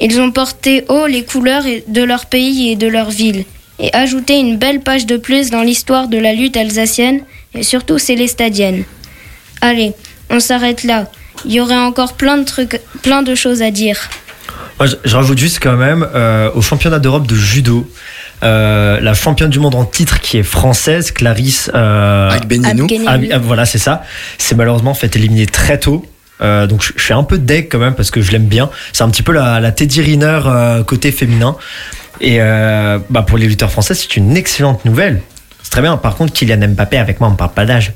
[0.00, 3.44] Ils ont porté haut les couleurs de leur pays et de leur ville
[3.80, 7.22] et ajouté une belle page de plus dans l'histoire de la lutte alsacienne
[7.54, 8.84] et surtout célestadienne.
[9.60, 9.92] Allez,
[10.28, 11.10] on s'arrête là.
[11.44, 13.98] Il y aurait encore plein de choses à dire.
[14.78, 17.86] Moi, je, je rajoute juste quand même euh, au championnat d'Europe de judo,
[18.42, 21.70] euh, la championne du monde en titre qui est française, Clarisse.
[21.74, 22.30] Euh.
[22.32, 24.02] Ah ah, voilà, c'est ça.
[24.38, 26.04] C'est malheureusement fait éliminer très tôt.
[26.42, 28.70] Euh, donc je, je suis un peu deck quand même parce que je l'aime bien.
[28.92, 31.56] C'est un petit peu la, la Teddy Riner euh, côté féminin.
[32.20, 35.20] Et euh, bah pour les lutteurs français, c'est une excellente nouvelle.
[35.62, 35.96] C'est très bien.
[35.96, 37.92] Par contre, Kylian Mbappé avec moi, on me parle pas d'âge.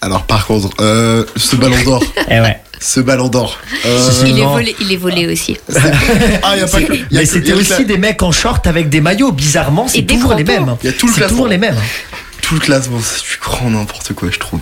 [0.00, 2.60] Alors par contre, euh, ce ballon d'or, Eh ouais.
[2.80, 3.58] ce ballon d'or.
[3.86, 4.10] euh.
[4.26, 5.56] Il est volé, il est volé aussi.
[6.42, 6.92] Ah, il y a pas que.
[6.92, 9.32] il y a Mais c'était aussi la- des mecs en short avec des maillots.
[9.32, 10.76] Bizarrement, c'est toujours les mêmes.
[10.82, 11.36] Il y a tout le C'est classement.
[11.36, 11.76] toujours les mêmes.
[12.42, 14.60] Tout le classement, c'est du grand n'importe quoi, je trouve.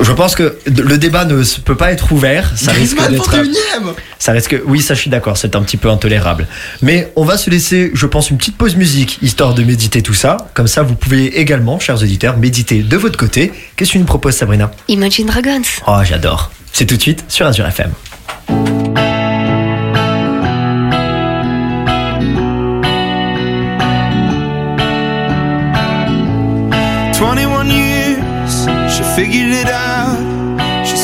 [0.00, 2.52] Je pense que le débat ne peut pas être ouvert.
[2.56, 3.30] Ça risque d'être.
[3.30, 4.56] 21ème Ça risque.
[4.66, 5.36] Oui, ça, je suis d'accord.
[5.36, 6.46] C'est un petit peu intolérable.
[6.82, 10.14] Mais on va se laisser, je pense, une petite pause musique histoire de méditer tout
[10.14, 10.36] ça.
[10.54, 13.52] Comme ça, vous pouvez également, chers auditeurs, méditer de votre côté.
[13.76, 14.70] Qu'est-ce que tu nous proposes, Sabrina?
[14.88, 15.62] Imagine Dragons.
[15.86, 16.50] Oh, j'adore.
[16.72, 17.90] C'est tout de suite sur Azure FM.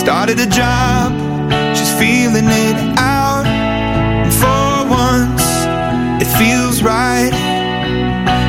[0.05, 1.13] Started a job,
[1.75, 3.47] she's feeling it out.
[3.47, 5.43] And for once,
[6.21, 7.33] it feels right.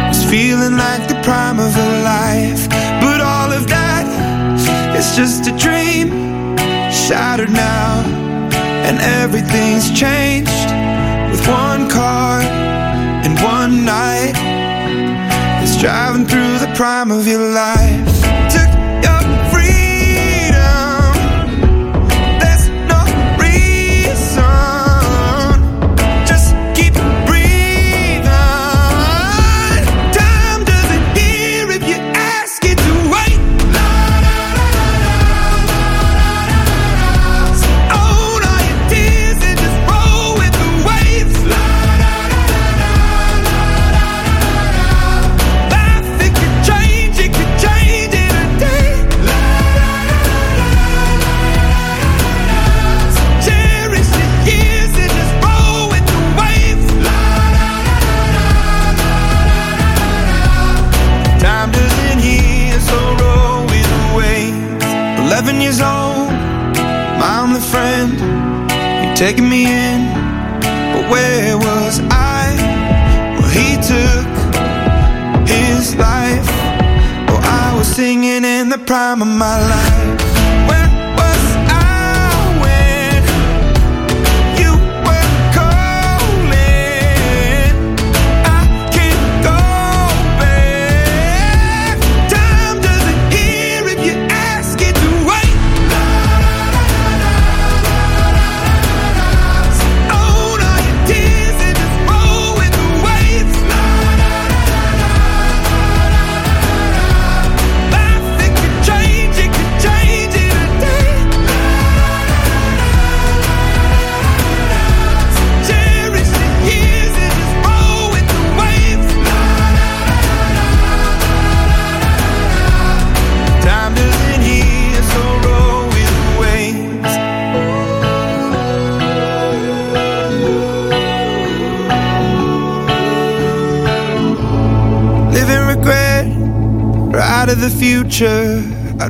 [0.09, 2.67] It's feeling like the prime of her life.
[2.99, 4.05] But all of that
[4.99, 6.57] is just a dream,
[6.91, 8.03] shattered now.
[8.87, 10.67] And everything's changed
[11.31, 12.41] with one car
[13.23, 14.35] and one night.
[15.63, 18.11] It's driving through the prime of your life.
[18.51, 18.84] Took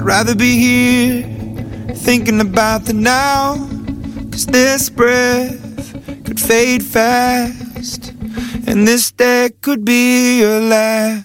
[0.05, 1.23] rather be here
[1.95, 3.55] thinking about the now.
[4.29, 5.59] Cause this breath
[6.23, 8.13] could fade fast,
[8.67, 11.24] and this day could be your last.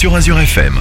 [0.00, 0.78] Sur Azure FM.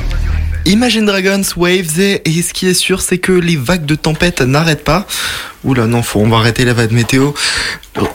[0.64, 4.40] Imagine Dragons, Waves et, et ce qui est sûr c'est que les vagues de tempête
[4.40, 5.06] n'arrêtent pas.
[5.66, 7.34] Oula non, faut, on va arrêter la vague météo.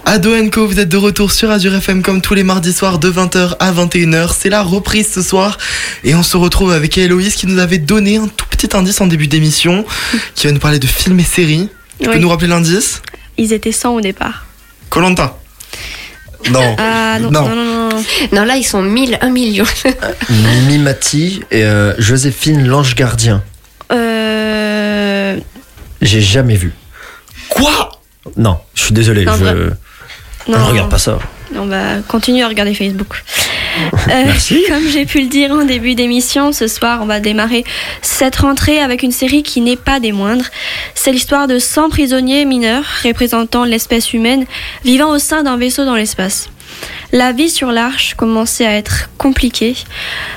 [0.07, 3.13] Ado Co, vous êtes de retour sur Azure FM comme tous les mardis soirs de
[3.13, 4.31] 20h à 21h.
[4.35, 5.59] C'est la reprise ce soir
[6.05, 9.07] et on se retrouve avec Héloïse qui nous avait donné un tout petit indice en
[9.07, 9.85] début d'émission
[10.35, 11.69] qui va nous parler de films et séries.
[12.01, 12.19] Tu peux Oui.
[12.19, 13.03] nous rappeler l'indice?
[13.37, 14.47] Ils étaient 100 au départ.
[14.89, 15.37] Colanta.
[16.51, 16.77] Non.
[16.79, 17.49] Ah non, Non.
[17.49, 18.05] non, non, non.
[18.33, 19.65] Non, là, ils sont 1000, 1 million.
[20.31, 23.43] Mimi Mati et euh, Joséphine l'ange gardien.
[23.93, 25.37] Euh,
[26.03, 26.73] J'ai jamais vu.
[27.49, 27.91] Quoi?
[28.37, 29.55] Non, je suis désolé, Non, je, bah,
[30.47, 30.59] je non.
[30.59, 31.19] ne regarde pas ça.
[31.57, 33.23] On va continuer à regarder Facebook.
[34.09, 34.65] Euh, Merci.
[34.69, 37.65] comme j'ai pu le dire en début d'émission, ce soir, on va démarrer
[38.03, 40.47] cette rentrée avec une série qui n'est pas des moindres.
[40.95, 44.47] C'est l'histoire de 100 prisonniers mineurs représentant l'espèce humaine
[44.85, 46.51] vivant au sein d'un vaisseau dans l'espace.
[47.13, 49.77] La vie sur l'Arche commençait à être compliquée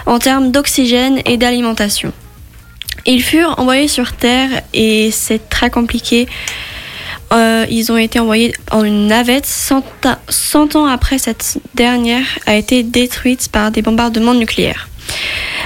[0.06, 2.14] en termes d'oxygène et d'alimentation.
[3.06, 6.28] Ils furent envoyés sur Terre et c'est très compliqué.
[7.34, 12.24] Euh, ils ont été envoyés en une navette 100, a- 100 ans après cette dernière
[12.46, 14.88] a été détruite par des bombardements nucléaires.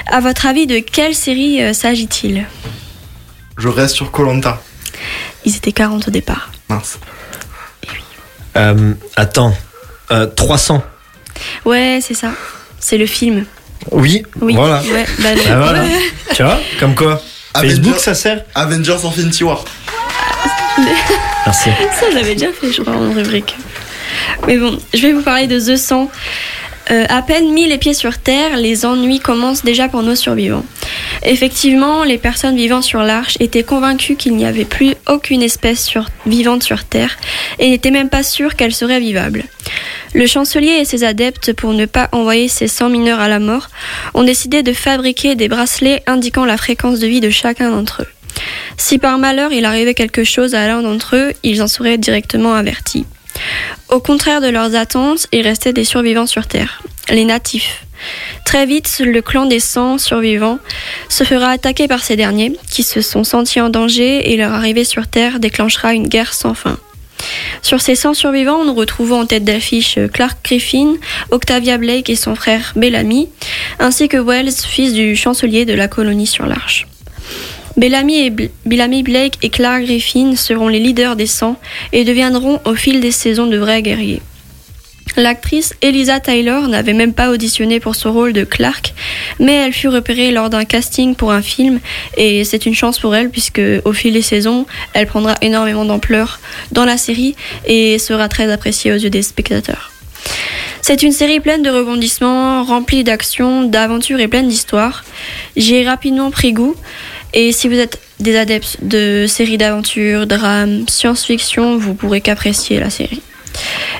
[0.07, 2.45] À votre avis, de quelle série euh, s'agit-il?
[3.57, 4.59] Je reste sur Colanta.
[5.45, 6.51] Ils étaient 40 au départ.
[6.69, 6.97] Mince.
[8.57, 9.55] Euh, attends,
[10.11, 10.83] euh, 300.
[11.65, 12.31] Ouais, c'est ça.
[12.79, 13.45] C'est le film.
[13.91, 14.55] Oui, Oui.
[14.55, 14.81] voilà.
[14.81, 15.81] Ouais, bah, le- Ah, voilà.
[15.83, 15.99] ouais.
[16.33, 17.21] Tu vois, comme quoi
[17.55, 19.63] Facebook, ça sert Avengers Infinity War.
[21.93, 23.55] Ça, j'avais déjà fait, je crois, en rubrique.
[24.47, 26.09] Mais bon, je vais vous parler de The 100.
[26.89, 30.65] Euh, à peine mis les pieds sur Terre, les ennuis commencent déjà pour nos survivants.
[31.23, 35.89] Effectivement, les personnes vivant sur l'Arche étaient convaincues qu'il n'y avait plus aucune espèce
[36.25, 37.17] vivante sur Terre
[37.59, 39.43] et n'étaient même pas sûres qu'elle serait vivable.
[40.13, 43.69] Le chancelier et ses adeptes, pour ne pas envoyer ces 100 mineurs à la mort,
[44.13, 48.20] ont décidé de fabriquer des bracelets indiquant la fréquence de vie de chacun d'entre eux.
[48.77, 52.53] Si par malheur il arrivait quelque chose à l'un d'entre eux, ils en seraient directement
[52.53, 53.05] avertis.
[53.89, 57.85] Au contraire de leurs attentes, il restait des survivants sur Terre, les natifs.
[58.45, 60.59] Très vite, le clan des 100 survivants
[61.09, 64.83] se fera attaquer par ces derniers, qui se sont sentis en danger et leur arrivée
[64.83, 66.77] sur Terre déclenchera une guerre sans fin.
[67.61, 70.95] Sur ces 100 survivants, nous retrouvons en tête d'affiche Clark Griffin,
[71.29, 73.29] Octavia Blake et son frère Bellamy,
[73.79, 76.87] ainsi que Wells, fils du chancelier de la colonie sur l'Arche.
[77.77, 78.29] Bellamy,
[79.03, 81.55] Blake et Clark Griffin seront les leaders des 100
[81.93, 84.21] et deviendront au fil des saisons de vrais guerriers.
[85.17, 88.93] L'actrice Elisa Taylor n'avait même pas auditionné pour ce rôle de Clark,
[89.39, 91.79] mais elle fut repérée lors d'un casting pour un film
[92.15, 96.39] et c'est une chance pour elle puisque au fil des saisons, elle prendra énormément d'ampleur
[96.71, 99.91] dans la série et sera très appréciée aux yeux des spectateurs.
[100.81, 105.03] C'est une série pleine de rebondissements, remplie d'action, d'aventures et pleine d'histoires.
[105.55, 106.75] J'y ai rapidement pris goût
[107.33, 112.89] Et si vous êtes des adeptes de séries d'aventure, drame, science-fiction, vous pourrez qu'apprécier la
[112.89, 113.21] série.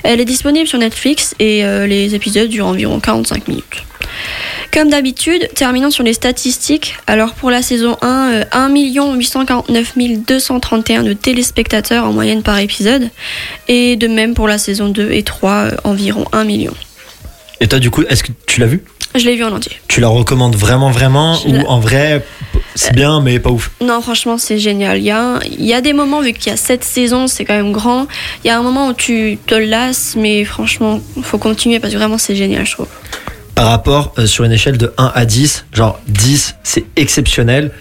[0.04, 3.84] Elle est disponible sur Netflix et euh, les épisodes durent environ 45 minutes.
[4.74, 6.96] Comme d'habitude, terminons sur les statistiques.
[7.06, 8.74] Alors pour la saison 1, euh, 1
[9.18, 13.10] 849 231 de téléspectateurs en moyenne par épisode.
[13.68, 16.74] Et de même pour la saison 2 et 3, euh, environ 1 million.
[17.60, 18.82] Et toi, du coup, est-ce que tu l'as vu?
[19.16, 19.74] Je l'ai vu en entier.
[19.88, 22.26] Tu la recommandes vraiment, vraiment Je Ou la- en vrai,
[22.76, 23.72] c'est bien, mais pas ouf?
[23.82, 25.00] Non, franchement, c'est génial.
[25.00, 27.44] Il y, a, il y a des moments, vu qu'il y a 7 saisons, c'est
[27.44, 28.08] quand même grand.
[28.44, 31.98] Il y a un moment où tu te lasses, mais franchement, faut continuer parce que
[31.98, 32.88] vraiment, c'est génial, je trouve.
[33.56, 37.72] Par rapport euh, sur une échelle de 1 à 10, genre 10, c'est exceptionnel.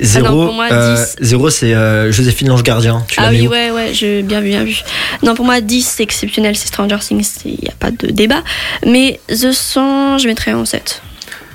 [0.00, 1.16] 0, Ah non, pour moi, 10.
[1.20, 3.04] 0 c'est euh, Joséphine Lange Gardien.
[3.08, 4.82] Tu ah oui, ouais, ouais, je, bien vu, bien vu.
[5.22, 8.42] Non, pour moi, 10, c'est exceptionnel, c'est Stranger Things, il n'y a pas de débat.
[8.86, 11.02] Mais The Song, je mettrais en 7.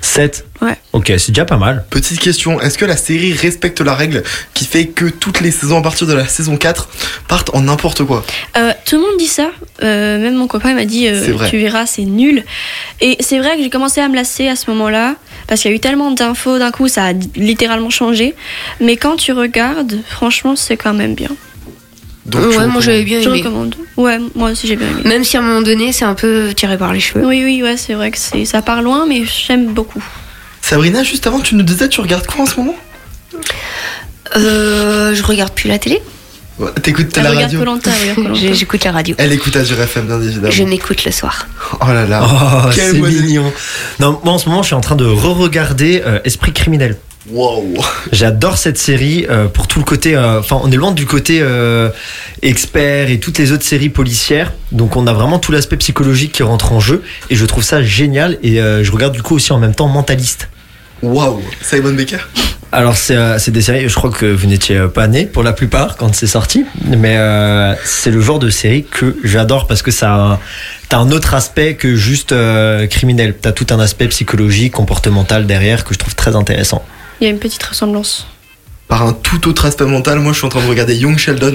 [0.00, 0.76] 7 Ouais.
[0.92, 1.84] Ok, c'est déjà pas mal.
[1.88, 4.22] Petite question, est-ce que la série respecte la règle
[4.52, 6.88] qui fait que toutes les saisons à partir de la saison 4
[7.28, 8.24] partent en n'importe quoi?
[8.58, 9.50] Euh, tout le monde dit ça.
[9.82, 11.48] Euh, même mon copain m'a dit euh, C'est vrai.
[11.48, 12.44] Tu verras, c'est nul.
[13.00, 15.16] Et c'est vrai que j'ai commencé à me lasser à ce moment-là.
[15.46, 18.34] Parce qu'il y a eu tellement d'infos d'un coup, ça a littéralement changé.
[18.80, 21.30] Mais quand tu regardes, franchement, c'est quand même bien.
[22.26, 23.38] Donc, Ouais, moi j'avais bien Je aimé.
[23.38, 23.74] recommande.
[23.96, 25.00] Ouais, moi aussi j'ai bien aimé.
[25.04, 27.24] Même si à un moment donné, c'est un peu tiré par les cheveux.
[27.26, 30.02] Oui, oui, ouais, c'est vrai que c'est, ça part loin, mais j'aime beaucoup.
[30.62, 32.76] Sabrina, juste avant, tu nous disais, tu regardes quoi en ce moment?
[34.36, 36.00] Euh, je regarde plus la télé.
[36.58, 37.64] Ouais, T'écoutes la radio
[38.34, 39.14] J'écoute la radio.
[39.18, 40.50] Elle écoute Azure FM, bien évidemment.
[40.50, 41.48] Je m'écoute le soir.
[41.80, 42.22] Oh là là.
[42.22, 43.50] Oh, Quel mignon.
[43.98, 46.98] Non, moi en ce moment, je suis en train de re-regarder euh, Esprit criminel.
[47.28, 47.74] Wow.
[48.12, 50.16] J'adore cette série euh, pour tout le côté.
[50.16, 51.90] euh, Enfin, on est loin du côté euh,
[52.42, 54.52] expert et toutes les autres séries policières.
[54.72, 57.02] Donc, on a vraiment tout l'aspect psychologique qui rentre en jeu.
[57.28, 58.38] Et je trouve ça génial.
[58.42, 60.48] Et euh, je regarde du coup aussi en même temps Mentaliste.
[61.02, 61.42] Wow.
[61.62, 62.18] Simon Baker
[62.72, 65.52] Alors, c'est euh, c'est des séries, je crois que vous n'étiez pas né pour la
[65.52, 66.64] plupart quand c'est sorti.
[66.86, 70.38] Mais euh, c'est le genre de série que j'adore parce que ça a un-
[70.88, 73.34] T'as un autre aspect que juste euh, criminel.
[73.40, 76.84] T'as tout un aspect psychologique, comportemental derrière que je trouve très intéressant.
[77.20, 78.26] Il y a une petite ressemblance.
[78.88, 81.54] Par un tout autre aspect mental, moi je suis en train de regarder Young Sheldon.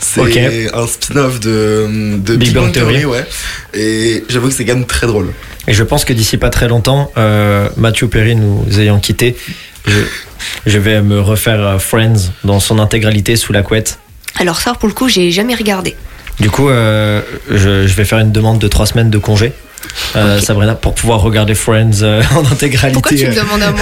[0.00, 3.06] C'est un spin-off de, de Big Bang Theory.
[3.06, 3.24] ouais.
[3.72, 5.32] Et j'avoue que c'est quand même très drôle.
[5.66, 9.34] Et je pense que d'ici pas très longtemps, euh, Mathieu Perry nous ayant quittés,
[9.86, 10.00] je,
[10.66, 13.98] je vais me refaire euh, Friends dans son intégralité sous la couette.
[14.38, 15.96] Alors ça, pour le coup, j'ai jamais regardé.
[16.38, 19.52] Du coup, euh, je, je vais faire une demande de trois semaines de congé.
[20.16, 22.92] Euh, Sabrina, pour pouvoir regarder Friends euh, en intégralité.
[22.92, 23.80] Pourquoi tu me euh, demandes à moi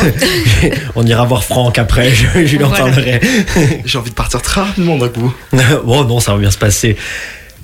[0.97, 2.85] On ira voir Franck après, je, je lui en Voilà.
[2.87, 3.21] parlerai.
[3.85, 5.33] J'ai envie de partir très rapidement d'un coup.
[5.85, 6.97] bon, non, ça va bien se passer.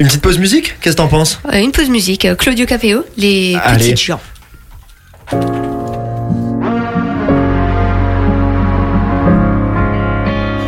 [0.01, 1.41] Une petite pause musique Qu'est-ce que t'en penses?
[1.53, 2.27] Euh, Une pause musique.
[2.39, 3.93] Claudio Capéo, les Allez.
[3.93, 4.21] petites gens.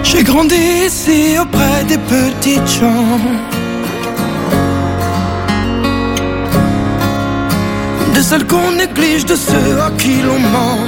[0.03, 0.55] J'ai grandi
[0.87, 3.18] ici auprès des petites gens.
[8.21, 10.81] De celles qu'on néglige, de ceux à qui l'on ment.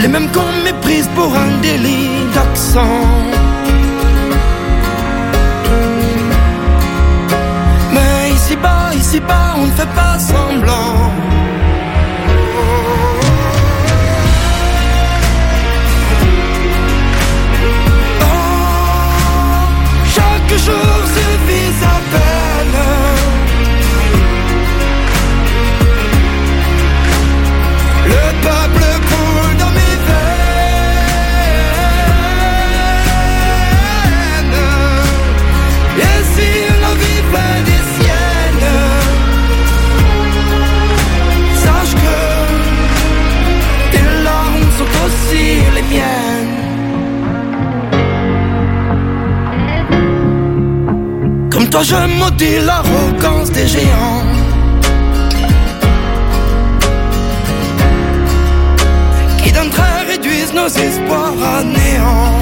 [0.00, 3.04] Les mêmes qu'on méprise pour un délit d'accent.
[7.92, 11.12] Mais ici-bas, ici-bas, on ne fait pas semblant.
[20.14, 21.72] Chaque jour suffit
[51.76, 54.24] toi, je maudis l'arrogance des géants.
[59.38, 62.32] Qui d'un trait réduisent nos espoirs à néant.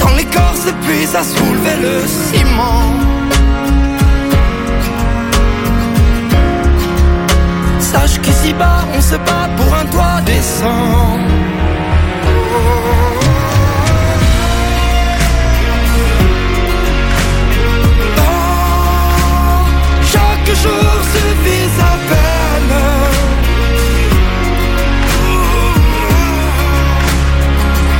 [0.00, 1.94] Quand les corps s'épuisent à soulever le
[2.26, 2.84] ciment.
[7.78, 11.14] Sache qu'ici-bas, on se bat pour un toit décent.
[13.13, 13.13] Chaque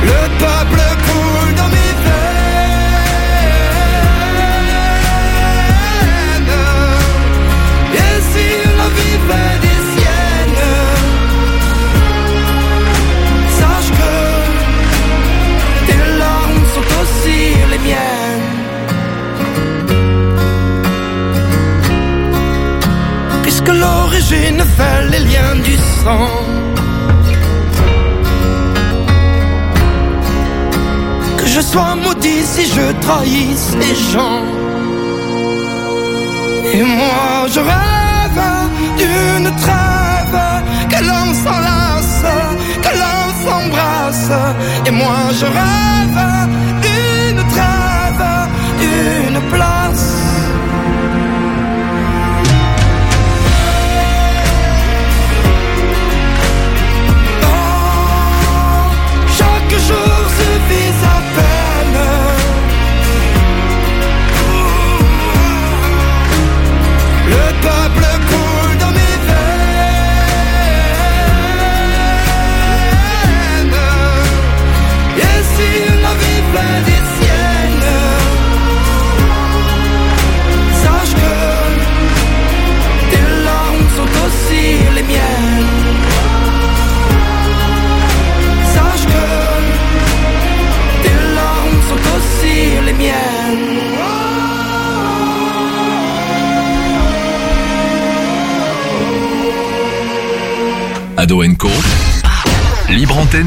[0.03, 0.64] Le peuple
[24.77, 26.31] fait les liens du sang.
[31.37, 34.43] Que je sois maudit si je trahis ces gens.
[36.73, 38.43] Et moi je rêve
[38.99, 40.39] d'une trêve,
[40.91, 42.25] que l'on s'enlace,
[42.83, 44.31] que l'on s'embrasse.
[44.87, 46.21] Et moi je rêve
[46.85, 48.25] d'une trêve,
[48.81, 49.74] d'une place.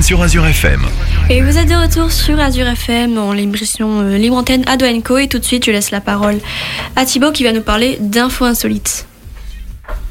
[0.03, 0.83] Sur Azure FM.
[1.31, 5.17] Et vous êtes de retour sur Azure FM dans l'émission euh, Libre Antenne Ado Co.
[5.17, 6.41] Et tout de suite, je laisse la parole
[6.95, 9.07] à Thibaut qui va nous parler d'infos insolites.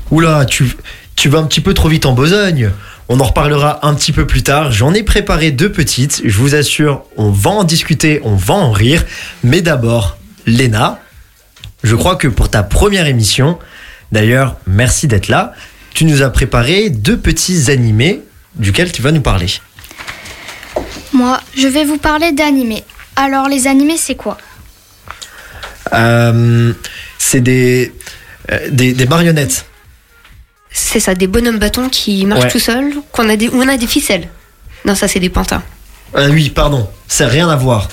[0.09, 0.75] Oula, tu,
[1.15, 2.71] tu vas un petit peu trop vite en besogne.
[3.07, 4.71] On en reparlera un petit peu plus tard.
[4.71, 6.23] J'en ai préparé deux petites.
[6.25, 9.05] Je vous assure, on va en discuter, on va en rire.
[9.43, 10.17] Mais d'abord,
[10.47, 10.99] Léna,
[11.83, 13.59] je crois que pour ta première émission,
[14.11, 15.53] d'ailleurs, merci d'être là,
[15.93, 18.23] tu nous as préparé deux petits animés
[18.57, 19.47] duquel tu vas nous parler.
[21.13, 22.83] Moi, je vais vous parler d'animés.
[23.15, 24.37] Alors, les animés, c'est quoi?
[25.93, 26.73] Euh,
[27.17, 27.93] c'est des,
[28.51, 29.65] euh, des, des marionnettes.
[30.69, 32.51] C'est ça, des bonhommes bâtons qui marchent Ouais.
[32.51, 34.27] tout seuls, qu'on a des, où on a des ficelles.
[34.85, 35.63] Non, ça c'est des pantins.
[36.13, 37.87] Ah oui, pardon, ça n'a rien à voir.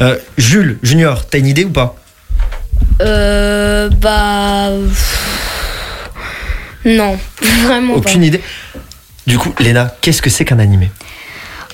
[0.00, 1.94] Euh, Jules, Junior, t'as une idée ou pas?
[3.00, 3.88] Euh.
[3.90, 4.70] Bah.
[6.84, 7.18] Non,
[7.64, 8.26] vraiment Aucune pas.
[8.26, 8.40] idée.
[9.26, 10.90] Du coup, Léna, qu'est-ce que c'est qu'un animé?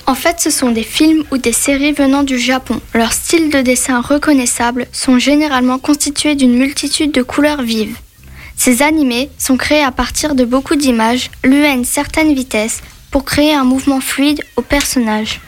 [0.05, 2.81] En fait, ce sont des films ou des séries venant du Japon.
[2.93, 7.97] Leurs styles de dessin reconnaissables sont généralement constitués d'une multitude de couleurs vives.
[8.57, 12.81] Ces animés sont créés à partir de beaucoup d'images lues à une certaine vitesse
[13.11, 15.39] pour créer un mouvement fluide au personnage.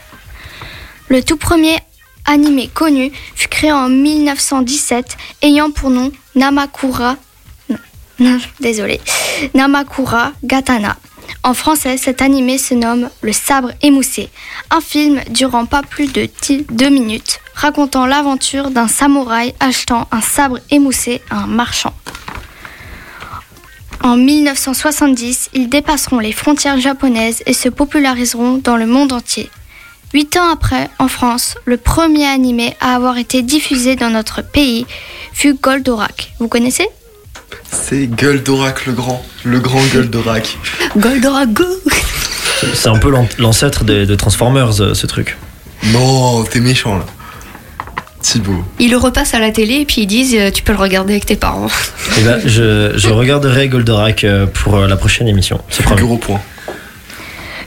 [1.08, 1.76] Le tout premier
[2.24, 7.16] animé connu fut créé en 1917 ayant pour nom Namakura
[8.18, 8.98] non, désolé,
[9.52, 10.96] Namakura Gatana.
[11.42, 14.28] En français, cet animé se nomme Le sabre émoussé,
[14.70, 16.28] un film durant pas plus de
[16.70, 21.94] 2 minutes, racontant l'aventure d'un samouraï achetant un sabre émoussé à un marchand.
[24.02, 29.50] En 1970, ils dépasseront les frontières japonaises et se populariseront dans le monde entier.
[30.14, 34.86] Huit ans après, en France, le premier animé à avoir été diffusé dans notre pays
[35.32, 36.32] fut Goldorak.
[36.38, 36.88] Vous connaissez?
[37.70, 40.58] C'est Goldorak le grand, le grand Goldorak.
[40.96, 41.64] Goldorak Go
[42.74, 45.36] C'est un peu l'an- l'ancêtre de, de Transformers, euh, ce truc.
[45.92, 47.04] Non, t'es méchant là.
[48.20, 48.64] Thibaut.
[48.80, 51.12] Ils le repassent à la télé et puis ils disent euh, tu peux le regarder
[51.12, 51.68] avec tes parents.
[52.18, 55.60] Eh ben, je, je regarderai Goldorak euh, pour la prochaine émission.
[55.70, 55.84] C'est.
[55.94, 56.40] Gros point.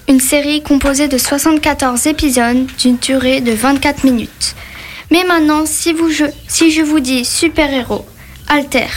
[0.10, 4.56] Une série composée de 74 épisodes d'une durée de 24 minutes.
[5.12, 8.06] Mais maintenant, si, vous, je, si je vous dis super-héros,
[8.48, 8.88] alter,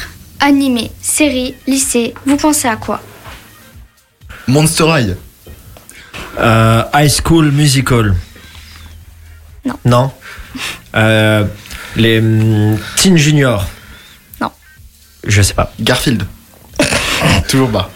[0.42, 3.00] animé, série, lycée, vous pensez à quoi?
[4.48, 5.16] Monster High.
[6.38, 8.14] Euh, High School Musical.
[9.64, 9.74] Non.
[9.84, 10.12] Non.
[10.96, 11.44] Euh,
[11.96, 13.64] les hum, Teen Junior.
[14.40, 14.50] Non.
[15.24, 15.72] Je sais pas.
[15.80, 16.26] Garfield.
[17.48, 17.90] Toujours bas.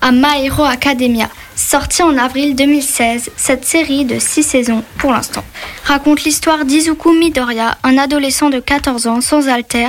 [0.00, 1.28] à My Hero Academia.
[1.56, 5.42] Sortie en avril 2016, cette série de 6 saisons pour l'instant
[5.84, 9.88] raconte l'histoire d'Izuku Midoriya, un adolescent de 14 ans sans alter,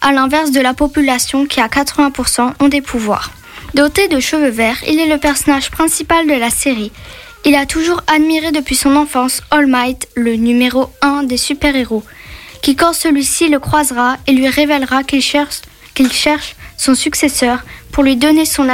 [0.00, 3.30] à l'inverse de la population qui à 80% ont des pouvoirs.
[3.74, 6.90] Doté de cheveux verts, il est le personnage principal de la série.
[7.44, 12.02] Il a toujours admiré depuis son enfance All Might, le numéro 1 des super-héros,
[12.60, 17.60] qui quand celui-ci le croisera et lui révélera qu'il cherche, son successeur
[17.92, 18.68] pour lui donner son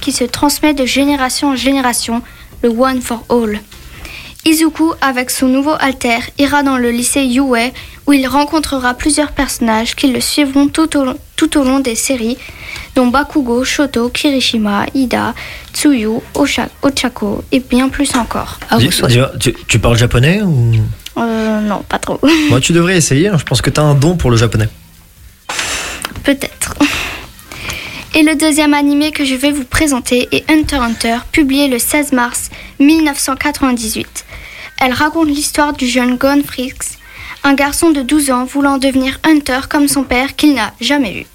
[0.00, 2.22] qui se transmet de génération en génération,
[2.62, 3.60] le One for All.
[4.44, 7.40] Izuku, avec son nouveau alter, ira dans le lycée Yue
[8.06, 11.94] où il rencontrera plusieurs personnages qui le suivront tout au, long- tout au long des
[11.94, 12.38] séries,
[12.96, 15.34] dont Bakugo, Shoto, Kirishima, Ida,
[15.74, 18.58] Tsuyu, Osha- Ochako et bien plus encore.
[19.08, 20.72] Dis- tu, tu parles japonais ou?
[21.18, 22.18] Euh, non, pas trop.
[22.48, 23.28] Moi, tu devrais essayer.
[23.28, 23.36] hein.
[23.38, 24.68] Je pense que t'as un don pour le japonais.
[26.24, 26.74] Peut-être.
[28.12, 32.10] Et le deuxième animé que je vais vous présenter est Hunter Hunter, publié le 16
[32.12, 32.50] mars
[32.80, 34.24] 1998.
[34.78, 36.74] Elle raconte l'histoire du jeune Gon Frix,
[37.44, 41.26] un garçon de 12 ans voulant devenir hunter comme son père qu'il n'a jamais eu.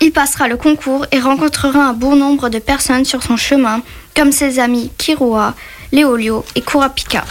[0.00, 3.82] Il passera le concours et rencontrera un bon nombre de personnes sur son chemin,
[4.14, 5.54] comme ses amis Kiroa,
[5.92, 7.24] Léolio et Kurapika.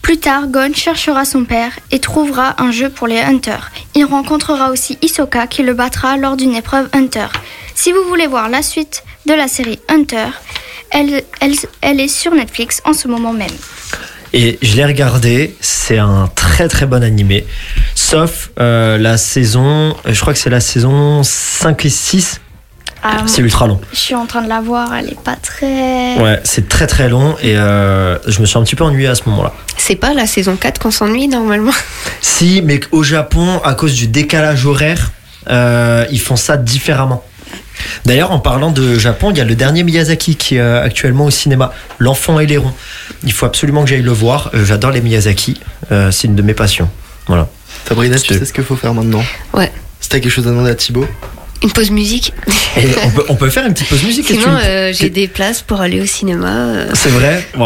[0.00, 3.72] Plus tard, Gon cherchera son père et trouvera un jeu pour les hunters.
[3.96, 7.26] Il rencontrera aussi Hisoka qui le battra lors d'une épreuve hunter.
[7.82, 10.26] Si vous voulez voir la suite de la série Hunter,
[10.90, 13.48] elle, elle- elle est sur Netflix en ce moment même.
[14.34, 17.46] Et je l'ai regardé, c'est un très très bon animé.
[17.94, 22.42] Sauf euh, la saison, je crois que c'est la saison 5 et 6.
[23.02, 23.80] Ah, C'est ultra long.
[23.94, 26.18] Je suis en train de la voir, elle est pas très.
[26.20, 29.14] Ouais, c'est très très long et euh, je me suis un petit peu ennuyé à
[29.14, 29.54] ce moment-là.
[29.78, 31.72] C'est pas la saison 4 qu'on s'ennuie normalement?
[32.20, 35.12] Si, mais au Japon, à cause du décalage horaire,
[35.48, 37.24] euh, ils font ça différemment.
[38.04, 41.26] D'ailleurs, en parlant de Japon, il y a le dernier Miyazaki qui est euh, actuellement
[41.26, 42.72] au cinéma, L'enfant et l'héron.
[43.24, 44.50] Il faut absolument que j'aille le voir.
[44.54, 45.60] Euh, J'adore les Miyazaki,
[45.92, 46.88] Euh, c'est une de mes passions.
[47.26, 47.48] Voilà.
[47.86, 49.22] Sabrina, tu sais ce qu'il faut faire maintenant
[49.52, 49.70] Ouais.
[50.00, 51.06] Si t'as quelque chose à demander à Thibaut
[51.62, 52.32] Une pause musique.
[52.78, 54.30] Et on, peut, on peut faire une petite pause musique.
[54.30, 56.48] est-ce Sinon, que tu- euh, j'ai des places pour aller au cinéma.
[56.48, 56.90] euh.
[56.94, 57.58] C'est vrai Tu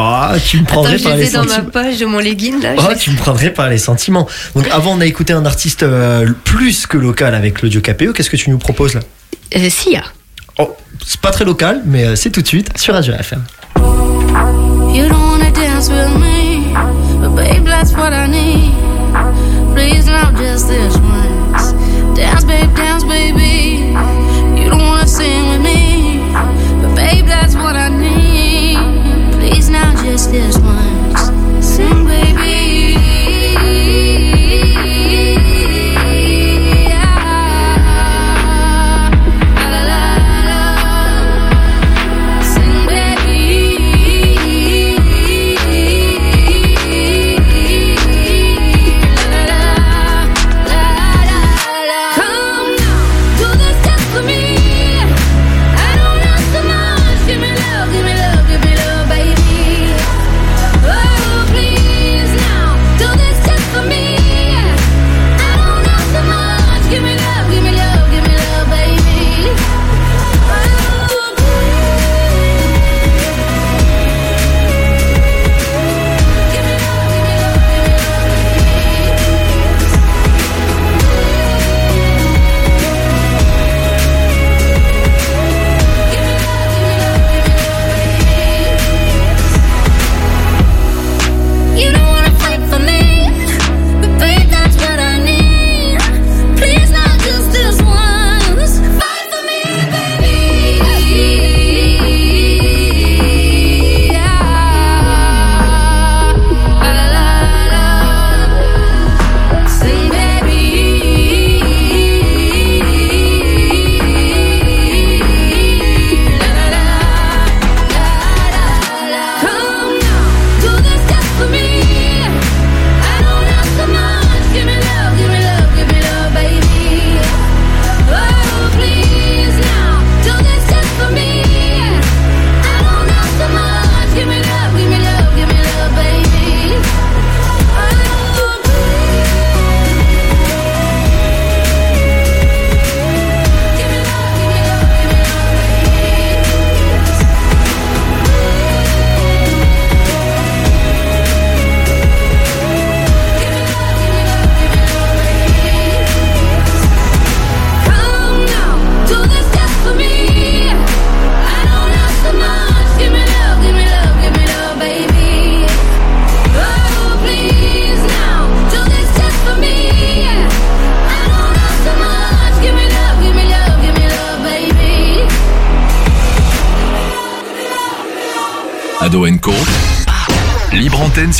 [0.59, 1.71] me Attends, prendrais je par les les ai dans ma sentiments.
[1.71, 2.75] poche de mon legging là.
[2.79, 4.29] Oh, tu me prendrais par les sentiments.
[4.57, 8.13] Donc avant, on a écouté un artiste euh, plus que local avec l'audio KPO.
[8.13, 9.01] Qu'est-ce que tu nous proposes là?
[9.57, 10.03] Euh, Sia.
[10.59, 10.75] Oh,
[11.07, 13.45] c'est pas très local, mais euh, c'est tout de suite sur Radio FM.
[13.77, 16.73] You don't wanna dance with me,
[17.21, 18.73] but babe, that's what I need.
[19.75, 21.75] Please, not just this once.
[22.17, 23.74] Dance, babe, dance, baby.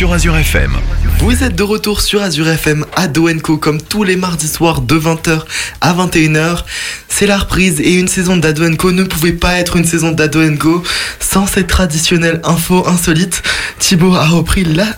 [0.05, 0.77] Sur Azure FM.
[1.21, 4.97] Vous êtes de retour sur Azure FM à Doenco comme tous les mardis soirs de
[4.97, 5.41] 20h
[5.81, 6.63] à 21h.
[7.09, 10.83] C'est la reprise et une saison d'Adoenco ne pouvait pas être une saison d'Adoenco
[11.21, 13.43] sans cette traditionnelle info insolite.
[13.79, 14.89] Thibaut a repris la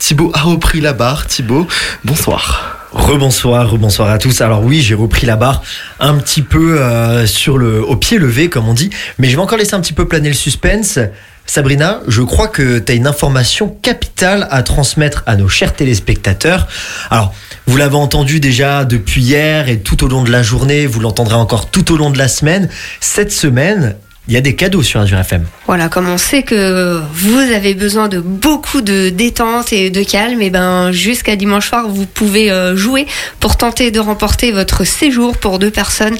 [0.00, 1.28] Thibaut a repris la barre.
[1.28, 1.68] Thibaut,
[2.04, 2.88] bonsoir.
[2.90, 4.40] Rebonsoir, rebonsoir à tous.
[4.40, 5.62] Alors oui, j'ai repris la barre
[6.00, 9.42] un petit peu euh, sur le, au pied levé, comme on dit, mais je vais
[9.42, 10.98] encore laisser un petit peu planer le suspense.
[11.46, 16.66] Sabrina, je crois que tu as une information capitale à transmettre à nos chers téléspectateurs.
[17.10, 17.34] Alors,
[17.66, 21.34] vous l'avez entendu déjà depuis hier et tout au long de la journée, vous l'entendrez
[21.34, 22.68] encore tout au long de la semaine.
[23.00, 23.96] Cette semaine,
[24.28, 25.44] il y a des cadeaux sur Azure FM.
[25.66, 30.40] Voilà, comme on sait que vous avez besoin de beaucoup de détente et de calme,
[30.42, 33.06] et ben jusqu'à dimanche soir, vous pouvez euh, jouer
[33.40, 36.16] pour tenter de remporter votre séjour pour deux personnes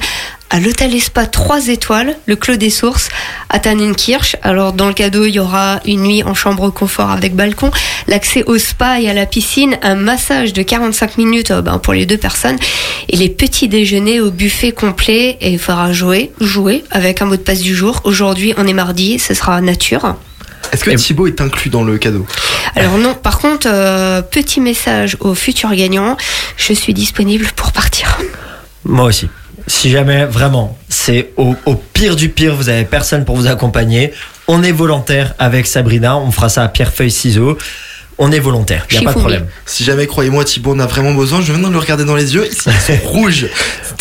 [0.53, 3.09] à l'hôtel Spa 3 étoiles, le Clos des Sources,
[3.49, 4.35] à Tannenkirch.
[4.43, 7.71] Alors dans le cadeau, il y aura une nuit en chambre confort avec balcon,
[8.07, 11.93] l'accès au spa et à la piscine, un massage de 45 minutes euh, ben, pour
[11.93, 12.57] les deux personnes
[13.09, 15.39] et les petits déjeuners au buffet complet.
[15.41, 18.01] Et il faudra jouer, jouer avec un mot de passe du jour.
[18.03, 20.17] Aujourd'hui, on est mardi, ce sera nature.
[20.71, 22.27] Est-ce que Thibaut est inclus dans le cadeau?
[22.75, 26.15] Alors non, par contre, euh, petit message aux futurs gagnants,
[26.57, 28.19] je suis disponible pour partir.
[28.85, 29.27] Moi aussi.
[29.67, 34.13] Si jamais, vraiment, c'est au, au pire du pire, vous avez personne pour vous accompagner,
[34.47, 37.57] on est volontaire avec Sabrina, on fera ça à pierre, feuille, ciseaux.
[38.19, 39.47] On est volontaire, il n'y a pas de problème.
[39.65, 42.35] Si jamais, croyez-moi, Thibaut on a vraiment besoin, je viens de le regarder dans les
[42.35, 42.71] yeux, ils sont
[43.05, 43.47] rouges.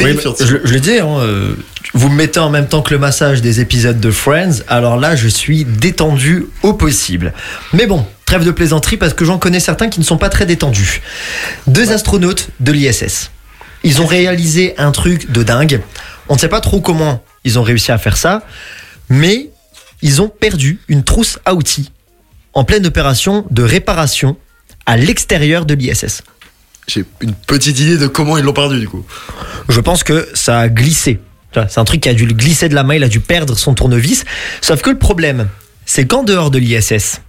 [0.00, 1.54] Oui, je le dis, hein, euh,
[1.94, 5.16] vous me mettez en même temps que le massage des épisodes de Friends, alors là
[5.16, 7.32] je suis détendu au possible.
[7.72, 10.44] Mais bon, trêve de plaisanterie parce que j'en connais certains qui ne sont pas très
[10.44, 11.00] détendus.
[11.66, 13.30] Deux astronautes de l'ISS.
[13.84, 15.82] Ils ont réalisé un truc de dingue.
[16.28, 18.44] On ne sait pas trop comment ils ont réussi à faire ça,
[19.08, 19.50] mais
[20.02, 21.90] ils ont perdu une trousse à outils
[22.54, 24.36] en pleine opération de réparation
[24.86, 26.22] à l'extérieur de l'ISS.
[26.88, 29.04] J'ai une petite idée de comment ils l'ont perdu du coup.
[29.68, 31.20] Je pense que ça a glissé.
[31.54, 33.56] C'est un truc qui a dû le glisser de la main, il a dû perdre
[33.56, 34.24] son tournevis.
[34.60, 35.48] Sauf que le problème,
[35.84, 37.20] c'est qu'en dehors de l'ISS,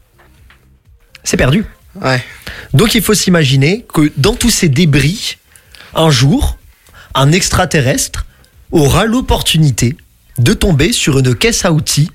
[1.24, 1.66] c'est perdu.
[2.01, 2.24] Ouais.
[2.74, 5.38] Donc il faut s'imaginer que dans tous ces débris,
[5.96, 6.58] un jour,
[7.16, 8.26] un extraterrestre
[8.72, 9.96] aura l'opportunité
[10.39, 12.10] de tomber sur une caisse à outils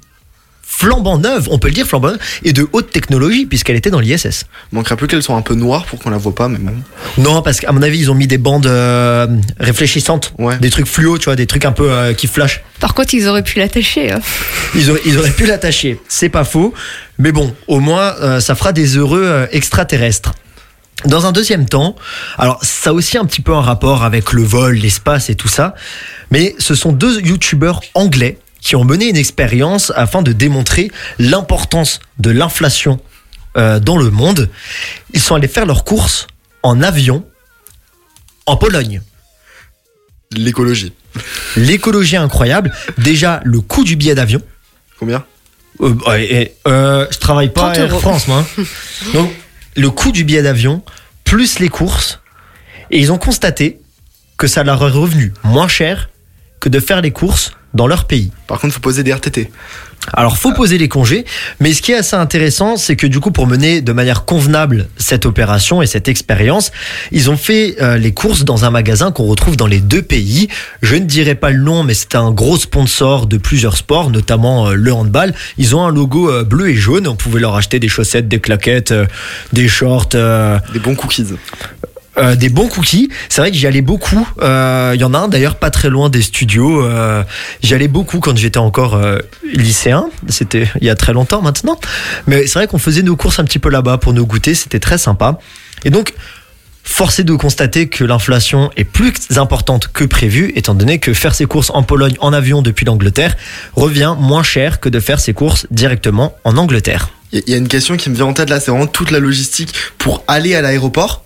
[0.70, 4.00] flambant neuve, on peut le dire flambant neuve, et de haute technologie puisqu'elle était dans
[4.00, 4.44] l'ISS.
[4.70, 6.74] Manquera plus qu'elles soient un peu noires pour qu'on la voit pas, mais bon.
[7.16, 9.26] Non, parce qu'à mon avis, ils ont mis des bandes euh,
[9.58, 12.62] réfléchissantes, des trucs fluo, tu vois, des trucs un peu euh, qui flashent.
[12.80, 14.12] Par contre, ils auraient pu l'attacher.
[14.12, 14.20] hein.
[14.74, 16.74] Ils auraient, ils auraient pu l'attacher, c'est pas faux.
[17.18, 20.34] Mais bon, au moins, euh, ça fera des heureux euh, extraterrestres.
[21.04, 21.94] Dans un deuxième temps,
[22.38, 25.46] alors ça a aussi un petit peu un rapport avec le vol, l'espace et tout
[25.48, 25.74] ça,
[26.32, 30.90] mais ce sont deux youtubeurs anglais qui ont mené une expérience afin de démontrer
[31.20, 32.98] l'importance de l'inflation
[33.56, 34.50] euh, dans le monde.
[35.14, 36.26] Ils sont allés faire leurs courses
[36.64, 37.24] en avion
[38.46, 39.00] en Pologne.
[40.32, 40.92] L'écologie.
[41.56, 42.72] L'écologie incroyable.
[42.98, 44.42] Déjà, le coût du billet d'avion.
[44.98, 45.24] Combien?
[45.80, 48.00] Euh, et, euh, Je travaille pas à 30 Air euros.
[48.00, 48.44] France, moi.
[48.58, 48.62] hein.
[49.14, 49.30] Donc,
[49.78, 50.82] le coût du billet d'avion,
[51.22, 52.20] plus les courses.
[52.90, 53.80] Et ils ont constaté
[54.36, 56.10] que ça leur est revenu moins cher
[56.58, 58.30] que de faire les courses dans leur pays.
[58.46, 59.50] Par contre, faut poser des RTT.
[60.14, 61.24] Alors, faut poser les congés,
[61.60, 64.88] mais ce qui est assez intéressant, c'est que du coup, pour mener de manière convenable
[64.96, 66.72] cette opération et cette expérience,
[67.12, 70.48] ils ont fait euh, les courses dans un magasin qu'on retrouve dans les deux pays.
[70.82, 74.68] Je ne dirai pas le nom, mais c'est un gros sponsor de plusieurs sports, notamment
[74.68, 75.34] euh, le handball.
[75.58, 77.06] Ils ont un logo euh, bleu et jaune.
[77.06, 78.94] On pouvait leur acheter des chaussettes, des claquettes,
[79.52, 80.08] des shorts.
[80.08, 81.26] Des bons cookies.
[82.18, 83.10] Euh, des bons cookies.
[83.28, 84.28] C'est vrai que j'y allais beaucoup.
[84.42, 86.84] Euh, Il y en a un d'ailleurs pas très loin des studios.
[86.84, 87.22] Euh,
[87.62, 90.08] j'y allais beaucoup quand j'étais encore euh, lycéen.
[90.28, 91.78] C'était il y a très longtemps maintenant.
[92.26, 94.54] Mais c'est vrai qu'on faisait nos courses un petit peu là-bas pour nous goûter.
[94.54, 95.38] C'était très sympa.
[95.84, 96.14] Et donc,
[96.82, 101.34] force est de constater que l'inflation est plus importante que prévu, étant donné que faire
[101.34, 103.36] ses courses en Pologne en avion depuis l'Angleterre
[103.74, 107.10] revient moins cher que de faire ses courses directement en Angleterre.
[107.32, 109.20] Il y a une question qui me vient en tête là, c'est vraiment toute la
[109.20, 111.24] logistique pour aller à l'aéroport.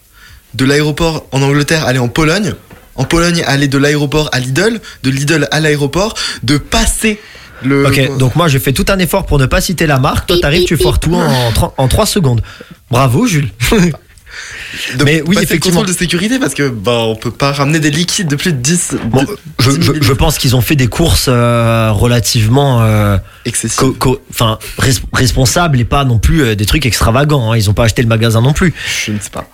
[0.54, 2.54] De l'aéroport en Angleterre, aller en Pologne.
[2.94, 4.80] En Pologne, aller de l'aéroport à Lidl.
[5.02, 6.14] De Lidl à l'aéroport.
[6.42, 7.18] De passer
[7.62, 7.86] le.
[7.86, 10.26] Ok, donc moi je fais tout un effort pour ne pas citer la marque.
[10.26, 12.42] Toi t'arrives, tu foires tout en, 30 en 3 secondes.
[12.90, 13.48] Bravo Jules.
[14.96, 15.80] de mais oui, passer le effectivement.
[15.80, 18.58] contrôle de sécurité parce que bah on peut pas ramener des liquides de plus de
[18.58, 18.96] 10.
[19.06, 19.24] Bon,
[19.60, 23.18] je, je- je pense qu'ils ont fait des courses euh, relativement euh,
[23.76, 27.52] co- co- enfin res- responsables et pas non plus euh, des trucs extravagants.
[27.52, 27.56] hein.
[27.56, 28.72] Ils ont pas acheté le magasin non plus.
[29.06, 29.46] Je ne sais pas.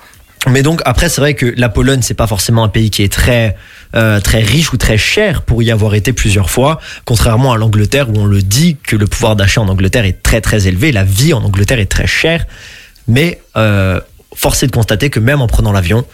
[0.46, 3.12] Mais donc après c'est vrai que la Pologne c'est pas forcément un pays qui est
[3.12, 3.56] très
[3.96, 8.08] euh, très riche ou très cher pour y avoir été plusieurs fois, contrairement à l'Angleterre
[8.10, 11.04] où on le dit que le pouvoir d'achat en Angleterre est très très élevé, la
[11.04, 12.46] vie en Angleterre est très chère,
[13.08, 14.00] mais euh,
[14.34, 16.04] force est de constater que même en prenant l'avion,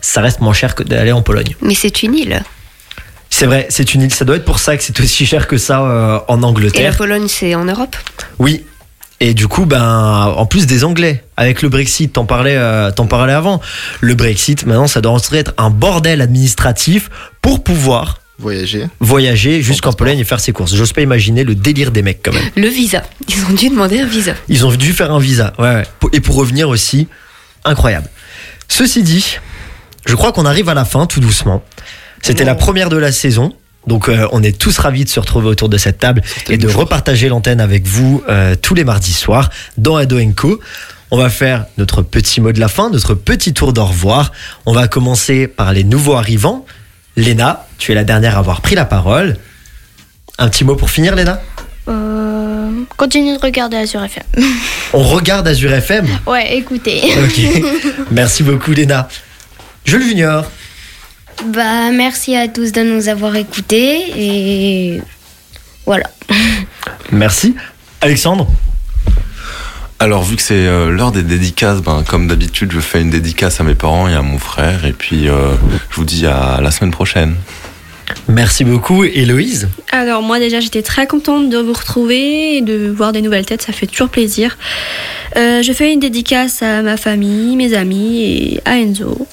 [0.00, 1.56] ça reste moins cher que d'aller en Pologne.
[1.60, 2.42] Mais c'est une île.
[3.30, 5.58] C'est vrai, c'est une île, ça doit être pour ça que c'est aussi cher que
[5.58, 6.96] ça euh, en Et la Angleterre.
[6.96, 7.96] Pologne, c'est en Europe?
[8.38, 8.64] Oui.
[9.20, 13.06] Et du coup, ben, en plus des Anglais, avec le Brexit, t'en parlais, euh, t'en
[13.06, 13.60] parlais avant.
[14.00, 17.10] Le Brexit, maintenant, ça doit être un bordel administratif
[17.42, 18.86] pour pouvoir Voyager.
[19.00, 20.72] voyager jusqu'en Pologne et faire ses courses.
[20.72, 22.48] J'ose pas imaginer le délire des mecs quand même.
[22.56, 23.02] Le visa.
[23.28, 24.34] Ils ont dû demander un visa.
[24.48, 25.52] Ils ont dû faire un visa.
[25.58, 25.84] Ouais, ouais.
[26.12, 27.08] Et pour revenir aussi,
[27.64, 28.08] incroyable.
[28.68, 29.38] Ceci dit,
[30.06, 31.64] je crois qu'on arrive à la fin tout doucement.
[32.22, 33.52] C'était la première de la saison.
[33.88, 36.68] Donc euh, on est tous ravis de se retrouver autour de cette table et de
[36.68, 40.60] repartager l'antenne avec vous euh, tous les mardis soirs dans Ado Co.
[41.10, 44.30] On va faire notre petit mot de la fin, notre petit tour d'au revoir.
[44.66, 46.66] On va commencer par les nouveaux arrivants.
[47.16, 49.38] Léna, tu es la dernière à avoir pris la parole.
[50.38, 51.40] Un petit mot pour finir, Léna?
[51.88, 54.24] Euh, continue de regarder Azure FM.
[54.92, 57.00] On regarde Azure FM ouais, écoutez.
[57.24, 57.64] Ok.
[58.10, 59.08] Merci beaucoup, Léna.
[59.86, 60.44] Jules Junior.
[61.46, 65.00] Bah, merci à tous de nous avoir écoutés et
[65.86, 66.10] voilà.
[67.12, 67.54] Merci.
[68.00, 68.46] Alexandre.
[70.00, 73.60] Alors vu que c'est euh, l'heure des dédicaces, ben, comme d'habitude je fais une dédicace
[73.60, 75.54] à mes parents et à mon frère et puis euh,
[75.90, 77.34] je vous dis à la semaine prochaine.
[78.28, 79.68] Merci beaucoup, Héloïse.
[79.90, 83.62] Alors moi déjà j'étais très contente de vous retrouver et de voir des nouvelles têtes,
[83.62, 84.56] ça fait toujours plaisir.
[85.36, 89.26] Euh, je fais une dédicace à ma famille, mes amis et à Enzo.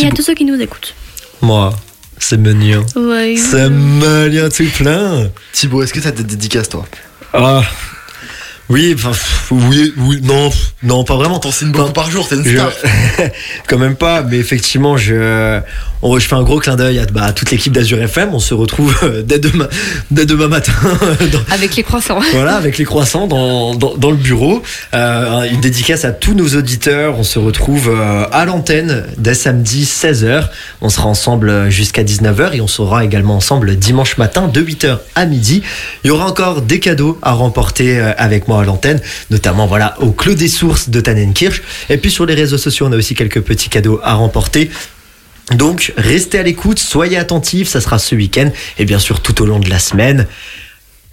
[0.00, 0.94] Et à tous ceux qui nous écoutent.
[1.42, 1.74] Moi,
[2.18, 2.84] c'est mignon.
[2.96, 3.36] Ouais.
[3.36, 5.30] C'est mignon tout plein.
[5.52, 6.84] Thibaut, est-ce que t'as des dédicaces toi?
[7.32, 7.62] Ah.
[8.70, 9.10] Oui, enfin,
[9.50, 10.48] oui, oui, non,
[10.84, 11.38] non, pas vraiment.
[11.40, 12.70] T'en signes beaucoup par jour, t'es une Je- star.
[13.66, 15.60] Quand même pas, mais effectivement, je,
[16.02, 18.30] on- je fais un gros clin d'œil à, bah, à toute l'équipe d'Azur FM.
[18.32, 19.68] On se retrouve euh, dès demain,
[20.12, 20.72] dès demain matin
[21.32, 22.20] dans- Avec les croissants.
[22.32, 24.62] Voilà, avec les croissants dans, dans, dans le bureau.
[24.94, 27.18] Euh, une dédicace à tous nos auditeurs.
[27.18, 30.44] On se retrouve euh, à l'antenne dès samedi 16h.
[30.80, 35.26] On sera ensemble jusqu'à 19h et on sera également ensemble dimanche matin de 8h à
[35.26, 35.62] midi.
[36.04, 39.00] Il y aura encore des cadeaux à remporter euh, avec moi à l'antenne,
[39.30, 41.62] notamment voilà au Clos des Sources de Tannenkirch.
[41.88, 44.70] Et puis sur les réseaux sociaux, on a aussi quelques petits cadeaux à remporter.
[45.52, 49.46] Donc, restez à l'écoute, soyez attentifs, ça sera ce week-end et bien sûr tout au
[49.46, 50.26] long de la semaine.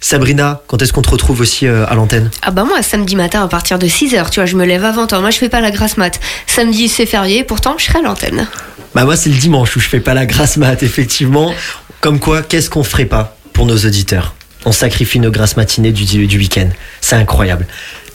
[0.00, 2.30] Sabrina, quand est-ce qu'on te retrouve aussi euh, à l'antenne?
[2.42, 5.08] Ah bah moi, samedi matin à partir de 6h, tu vois, je me lève avant
[5.08, 5.18] toi.
[5.18, 6.20] Moi, je fais pas la grasse mat.
[6.46, 8.46] Samedi, c'est férié, pourtant, je serai à l'antenne.
[8.94, 11.52] Bah moi c'est le dimanche où je fais pas la grasse mat effectivement.
[12.00, 14.34] Comme quoi, qu'est-ce qu'on ferait pas pour nos auditeurs?
[14.64, 16.68] On sacrifie nos grasses matinées du, du week-end.
[17.00, 17.66] C'est incroyable.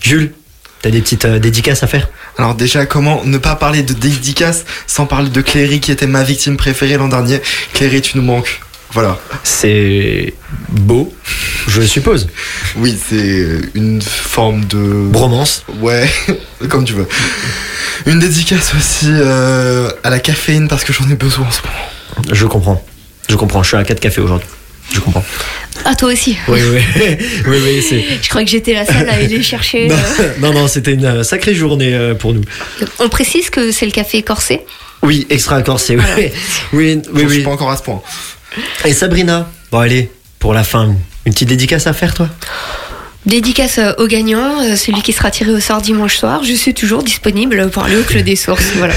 [0.02, 0.34] Jules,
[0.82, 2.10] t'as des petites euh, dédicaces à faire?
[2.38, 6.24] Alors déjà, comment ne pas parler de dédicace sans parler de Cléry qui était ma
[6.24, 7.42] victime préférée l'an dernier?
[7.74, 8.60] Cléry, tu nous manques.
[8.92, 9.18] Voilà.
[9.44, 10.36] C'est
[10.70, 11.12] beau,
[11.68, 12.28] je suppose.
[12.76, 15.08] Oui, c'est une forme de...
[15.10, 15.64] Bromance.
[15.80, 16.08] Ouais,
[16.70, 17.08] comme tu veux.
[18.06, 22.34] Une dédicace aussi euh, à la caféine parce que j'en ai besoin en ce moment.
[22.36, 22.86] Je comprends.
[23.30, 23.64] Je comprends.
[23.64, 24.48] Je suis à 4 cafés aujourd'hui.
[24.92, 25.24] Je comprends.
[25.86, 26.38] Ah, toi aussi.
[26.48, 26.82] Oui, oui.
[27.48, 28.04] oui, oui, c'est.
[28.22, 29.88] Je crois que j'étais la seule à aller chercher.
[29.88, 30.34] Non, euh.
[30.40, 32.44] non, non, c'était une euh, sacrée journée euh, pour nous.
[33.00, 34.62] On précise que c'est le café corsé.
[35.02, 35.98] Oui, extra corsé.
[35.98, 36.04] Oui,
[36.74, 37.22] oui, oui.
[37.22, 37.34] Je oui.
[37.34, 38.02] suis pas encore à ce point.
[38.86, 40.10] Et Sabrina, bon allez,
[40.40, 42.30] pour la fin, une petite dédicace à faire toi?
[43.26, 46.44] Dédicace au gagnant, celui qui sera tiré au sort dimanche soir.
[46.44, 48.72] Je suis toujours disponible pour aller au Clos des Sources.
[48.76, 48.94] Voilà.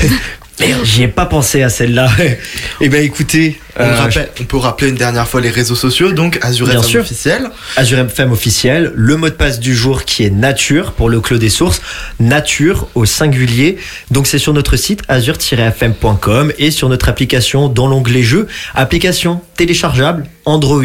[0.58, 2.08] Merde, j'y ai pas pensé à celle-là.
[2.80, 6.12] eh ben écoutez, On, euh, rappelle- on peut rappeler une dernière fois les réseaux sociaux,
[6.12, 7.00] donc Azure Bien FM sûr.
[7.02, 7.50] officiel.
[7.76, 11.36] Azure FM officiel, le mot de passe du jour qui est nature pour le Clos
[11.38, 11.82] des Sources,
[12.20, 13.76] nature au singulier.
[14.10, 20.24] Donc c'est sur notre site azure-fm.com et sur notre application dans l'onglet jeux, application téléchargeable
[20.46, 20.82] Android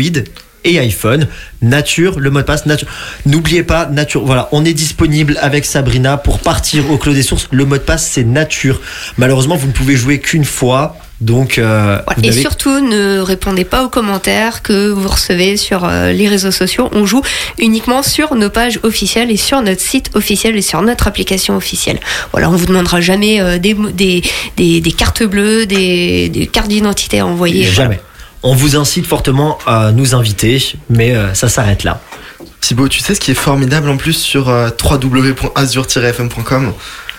[0.63, 1.27] et iPhone,
[1.61, 2.87] nature, le mot de passe nature.
[3.25, 4.23] N'oubliez pas nature.
[4.25, 7.47] Voilà, on est disponible avec Sabrina pour partir au Clos des Sources.
[7.51, 8.81] Le mot de passe c'est nature.
[9.17, 10.97] Malheureusement, vous ne pouvez jouer qu'une fois.
[11.21, 16.27] Donc, euh, Et surtout, ne répondez pas aux commentaires que vous recevez sur euh, les
[16.27, 16.89] réseaux sociaux.
[16.93, 17.21] On joue
[17.59, 21.99] uniquement sur nos pages officielles et sur notre site officiel et sur notre application officielle.
[22.31, 24.23] Voilà, on vous demandera jamais euh, des, des,
[24.57, 27.65] des, des cartes bleues, des, des cartes d'identité à envoyer.
[27.65, 27.99] Jamais.
[28.43, 32.01] On vous incite fortement à nous inviter, mais euh, ça s'arrête là.
[32.59, 36.73] Thibaut, tu sais ce qui est formidable en plus sur euh, www.azure-fm.com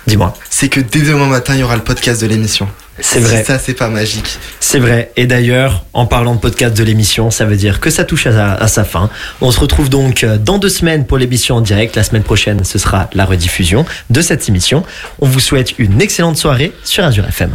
[0.06, 0.34] Dis-moi.
[0.50, 2.68] C'est que dès demain matin, il y aura le podcast de l'émission.
[2.98, 3.44] C'est vrai.
[3.44, 4.36] Ça, c'est pas magique.
[4.58, 5.12] C'est vrai.
[5.16, 8.54] Et d'ailleurs, en parlant de podcast de l'émission, ça veut dire que ça touche à,
[8.54, 9.08] à sa fin.
[9.40, 11.94] On se retrouve donc euh, dans deux semaines pour l'émission en direct.
[11.94, 14.82] La semaine prochaine, ce sera la rediffusion de cette émission.
[15.20, 17.54] On vous souhaite une excellente soirée sur Azure FM.